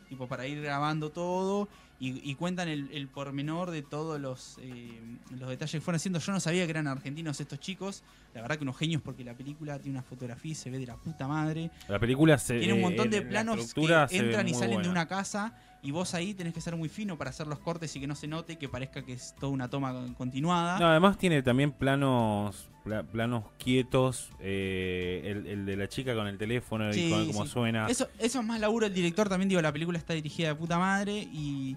tipo 0.08 0.28
para 0.28 0.48
ir 0.48 0.62
grabando 0.62 1.12
todo 1.12 1.68
y, 2.00 2.30
y 2.30 2.36
cuentan 2.36 2.68
el, 2.68 2.90
el 2.92 3.08
pormenor 3.08 3.72
de 3.72 3.82
todos 3.82 4.20
los, 4.20 4.58
eh, 4.62 5.00
los 5.32 5.50
detalles 5.50 5.72
que 5.72 5.82
fueron 5.82 5.98
haciendo. 5.98 6.20
Yo 6.20 6.32
no 6.32 6.40
sabía 6.40 6.66
que 6.66 6.72
eran 6.72 6.88
argentinos 6.88 7.40
estos 7.40 7.60
chicos, 7.60 8.04
la 8.34 8.42
verdad 8.42 8.58
que 8.58 8.64
unos 8.64 8.78
genios 8.78 9.02
porque 9.02 9.24
la 9.24 9.34
película 9.34 9.80
tiene 9.80 9.98
una 9.98 10.04
fotografía 10.04 10.52
y 10.52 10.56
se 10.56 10.70
ve 10.70 10.80
de 10.80 10.88
la 10.88 10.98
puta 10.98 11.28
madre. 11.28 11.72
La 11.88 12.00
película 12.00 12.38
se, 12.38 12.60
Tiene 12.60 12.74
un 12.74 12.82
montón 12.82 13.10
de 13.10 13.22
planos 13.22 13.74
que 13.74 14.08
entran 14.12 14.48
y 14.48 14.54
salen 14.54 14.82
de 14.82 14.90
una 14.90 15.08
casa 15.08 15.54
y 15.84 15.92
vos 15.92 16.14
ahí 16.14 16.34
tenés 16.34 16.54
que 16.54 16.62
ser 16.62 16.76
muy 16.76 16.88
fino 16.90 17.18
para 17.18 17.30
hacer 17.30 17.46
los 17.46 17.60
cortes 17.60 17.96
y 17.96 18.00
que 18.00 18.08
no 18.08 18.16
se 18.16 18.28
note, 18.28 18.58
que 18.58 18.70
parezca 18.70 19.04
que 19.04 19.14
es 19.14 19.36
toda 19.40 19.52
una 19.52 19.70
toma 19.70 19.94
continuada. 20.18 20.80
No, 20.80 20.88
además 20.88 21.18
tiene 21.18 21.42
también 21.44 21.72
planos 21.74 22.70
pla- 22.84 23.04
planos 23.04 23.44
quietos, 23.58 24.30
eh, 24.40 25.22
el, 25.26 25.46
el 25.48 25.66
de 25.66 25.76
la 25.78 25.88
chica 25.90 26.16
con 26.16 26.28
el 26.28 26.38
teléfono 26.38 26.92
Sí, 26.94 27.08
y 27.08 27.10
con 27.10 27.28
cómo 27.28 27.46
sí. 27.46 27.52
suena. 27.52 27.88
Eso, 27.88 28.08
eso 28.18 28.40
es 28.40 28.46
más 28.46 28.60
laburo 28.60 28.86
del 28.86 28.94
director, 28.96 29.28
también 29.30 29.50
digo, 29.50 29.62
la 29.62 29.72
película 29.74 29.98
está 29.98 30.14
dirigida 30.14 30.48
de 30.50 30.56
puta 30.56 30.80
madre 30.80 31.18
y... 31.18 31.76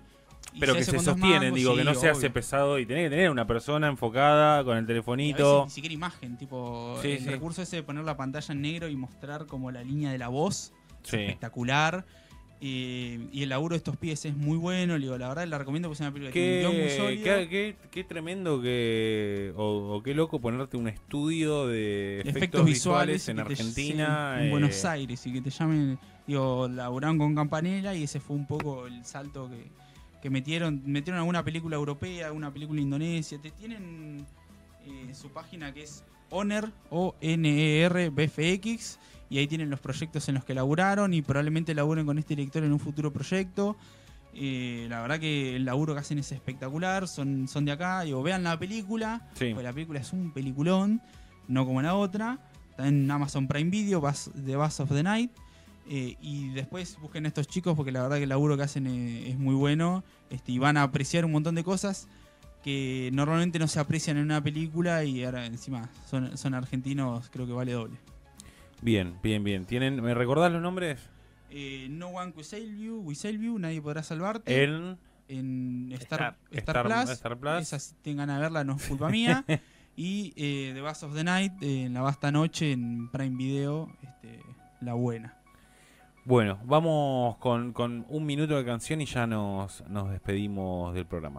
y 0.53 0.61
pero 0.61 0.75
que 0.75 0.85
se 0.85 0.93
con 0.93 1.05
dos 1.05 1.15
sostienen, 1.15 1.41
mangos, 1.41 1.59
digo, 1.59 1.75
que 1.77 1.85
no 1.85 1.95
se 1.95 2.09
hace 2.09 2.31
pesado 2.31 2.79
y 2.79 2.87
tenés 2.87 3.07
que 3.07 3.11
tener 3.11 3.31
una 3.31 3.47
persona 3.47 3.89
enfocada 3.89 4.63
con 4.65 4.77
el 4.77 4.87
telefonito. 4.87 5.65
ni 5.65 5.71
siquiera 5.71 5.95
imagen, 5.95 6.37
tipo 6.37 7.01
el 7.03 7.25
recurso 7.27 7.63
ese 7.63 7.77
de 7.77 7.83
poner 7.83 8.05
la 8.05 8.17
pantalla 8.17 8.53
en 8.53 8.63
negro 8.63 8.89
y 8.89 8.95
mostrar 8.97 9.47
como 9.47 9.71
la 9.73 9.83
línea 9.83 10.13
de 10.13 10.19
la 10.19 10.29
voz, 10.29 10.73
es 11.05 11.13
espectacular. 11.15 12.05
Y 13.33 13.43
el 13.43 13.51
laburo 13.51 13.75
de 13.75 13.79
estos 13.79 13.97
pibes 13.99 14.25
es 14.25 14.35
muy 14.35 14.57
bueno, 14.57 14.97
le 14.97 15.05
digo, 15.05 15.19
la 15.19 15.29
verdad 15.29 15.47
la 15.47 15.59
recomiendo 15.59 15.89
porque 15.89 15.97
es 15.97 16.01
una 16.01 16.13
película 16.13 16.33
que 16.33 16.65
un 16.67 16.73
guion 16.73 16.83
muy 16.83 17.17
Qué, 17.19 17.23
qué, 17.23 17.49
qué- 17.51 17.77
qué 17.91 18.05
tremendo 18.05 18.63
que. 18.63 19.53
O, 19.57 19.97
o 19.97 20.03
qué 20.03 20.15
loco 20.15 20.41
ponerte 20.41 20.77
un 20.79 20.89
estudio 20.89 21.67
de 21.67 22.21
efectos, 22.21 22.37
efectos 22.37 22.65
visuales, 22.65 23.29
en 23.29 23.37
que 23.37 23.43
te- 23.45 23.53
Argentina. 23.53 24.37
en 24.41 24.47
eh, 24.47 24.51
Buenos 24.51 24.85
Aires 24.87 25.27
y 25.27 25.33
que 25.35 25.41
te 25.43 25.51
llamen 25.51 25.99
digo 26.27 26.67
laburaron 26.69 27.19
con 27.19 27.35
Campanella 27.35 27.95
y 27.95 28.03
ese 28.05 28.21
fue 28.21 28.35
un 28.37 28.47
poco 28.47 28.87
el 28.87 29.05
salto 29.05 29.49
que, 29.51 29.69
que 30.23 30.31
metieron 30.31 30.83
metieron 30.87 31.19
alguna 31.21 31.45
película 31.45 31.77
europea 31.77 32.27
alguna 32.27 32.51
película 32.53 32.81
indonesia 32.81 33.39
te 33.41 33.51
tienen 33.53 34.27
eh, 34.87 35.15
su 35.15 35.29
página 35.29 35.73
que 35.73 35.83
es 35.85 36.03
Honor 36.31 36.73
o 36.91 37.15
N 37.21 37.49
E 37.49 37.83
R 37.83 38.11
BFX 38.11 38.99
y 39.29 39.39
ahí 39.39 39.47
tienen 39.47 39.71
los 39.71 39.81
proyectos 39.81 40.29
en 40.29 40.37
los 40.37 40.45
que 40.45 40.55
laburaron 40.55 41.13
y 41.15 41.23
probablemente 41.23 41.75
laburen 41.75 42.07
con 42.07 42.19
este 42.19 42.37
director 42.37 42.63
en 42.65 42.73
un 42.73 42.79
futuro 42.81 43.13
proyecto 43.13 43.77
Eh, 44.39 44.87
la 44.91 45.01
verdad 45.01 45.19
que 45.19 45.57
el 45.57 45.65
laburo 45.65 45.95
que 45.95 46.01
hacen 46.01 46.19
es 46.19 46.31
espectacular 46.31 47.09
son, 47.09 47.49
son 47.49 47.65
de 47.65 47.73
acá 47.73 48.03
digo 48.03 48.23
vean 48.23 48.43
la 48.43 48.59
película 48.59 49.27
Sí. 49.35 49.53
pues 49.55 49.65
la 49.65 49.73
película 49.73 49.99
es 50.01 50.13
un 50.13 50.31
peliculón, 50.33 51.01
no 51.49 51.65
como 51.65 51.81
la 51.81 51.95
otra. 51.95 52.39
Está 52.71 52.87
en 52.89 53.11
Amazon 53.11 53.49
Prime 53.49 53.71
Video, 53.71 54.03
The 54.45 54.57
Bass 54.57 54.81
of 54.81 54.91
the 54.91 55.03
Night. 55.03 55.31
Eh, 55.89 56.17
y 56.21 56.49
después 56.51 56.99
busquen 57.01 57.25
a 57.25 57.29
estos 57.29 57.47
chicos 57.49 57.75
porque 57.77 57.93
la 57.93 58.03
verdad 58.03 58.17
que 58.19 58.25
el 58.25 58.29
laburo 58.29 58.57
que 58.59 58.65
hacen 58.65 58.87
eh, 58.87 59.31
es 59.31 59.39
muy 59.39 59.55
bueno. 59.55 60.05
Este, 60.29 60.53
y 60.53 60.59
van 60.59 60.77
a 60.77 60.83
apreciar 60.83 61.25
un 61.25 61.33
montón 61.33 61.55
de 61.55 61.65
cosas 61.65 62.07
que 62.67 63.11
normalmente 63.13 63.61
no 63.61 63.69
se 63.69 63.79
aprecian 63.79 64.17
en 64.17 64.25
una 64.25 64.43
película 64.43 65.05
y 65.05 65.23
ahora 65.23 65.47
encima 65.47 65.89
son, 66.11 66.37
son 66.37 66.53
argentinos, 66.53 67.31
creo 67.31 67.47
que 67.47 67.53
vale 67.53 67.71
doble. 67.73 67.97
Bien, 68.83 69.15
bien, 69.23 69.45
bien. 69.45 69.67
¿Tienen, 69.67 70.03
¿Me 70.03 70.15
recordás 70.15 70.51
los 70.51 70.61
nombres? 70.61 70.99
Eh, 71.49 71.87
no 71.91 72.09
One 72.09 72.33
Will 72.35 72.45
Save 72.45 72.77
You, 72.77 73.03
We 73.05 73.15
Save 73.15 73.39
You, 73.39 73.57
Nadie 73.61 73.81
Podrá 73.81 74.03
Salvarte. 74.03 74.65
En 74.65 74.99
en 75.29 75.91
Star, 75.93 76.03
Star- 76.03 76.37
Star, 76.51 76.77
Star- 76.77 76.87
Plus. 76.87 77.11
Star 77.11 77.37
Plus. 77.39 77.63
Esa 77.63 77.79
si 77.79 77.95
tengan 78.03 78.31
a 78.31 78.39
verla 78.41 78.65
no 78.65 78.75
es 78.75 78.85
culpa 78.87 79.11
mía. 79.11 79.45
y 79.97 80.33
eh, 80.37 80.73
The 80.75 80.81
Bass 80.81 81.05
of 81.05 81.15
the 81.15 81.23
Night 81.23 81.53
eh, 81.63 81.85
en 81.85 81.95
la 81.95 82.01
vasta 82.03 82.33
noche 82.33 82.73
en 82.73 83.09
Prime 83.13 83.37
Video, 83.37 83.89
este, 84.03 84.41
la 84.81 84.95
buena. 84.95 85.37
Bueno, 86.25 86.59
vamos 86.65 87.37
con, 87.37 87.73
con 87.73 88.05
un 88.09 88.27
minuto 88.27 88.57
de 88.57 88.65
canción 88.65 89.01
y 89.01 89.07
ya 89.07 89.29
nos, 89.29 89.85
nos 89.89 90.11
despedimos 90.11 90.93
del 90.95 91.07
programa. 91.07 91.35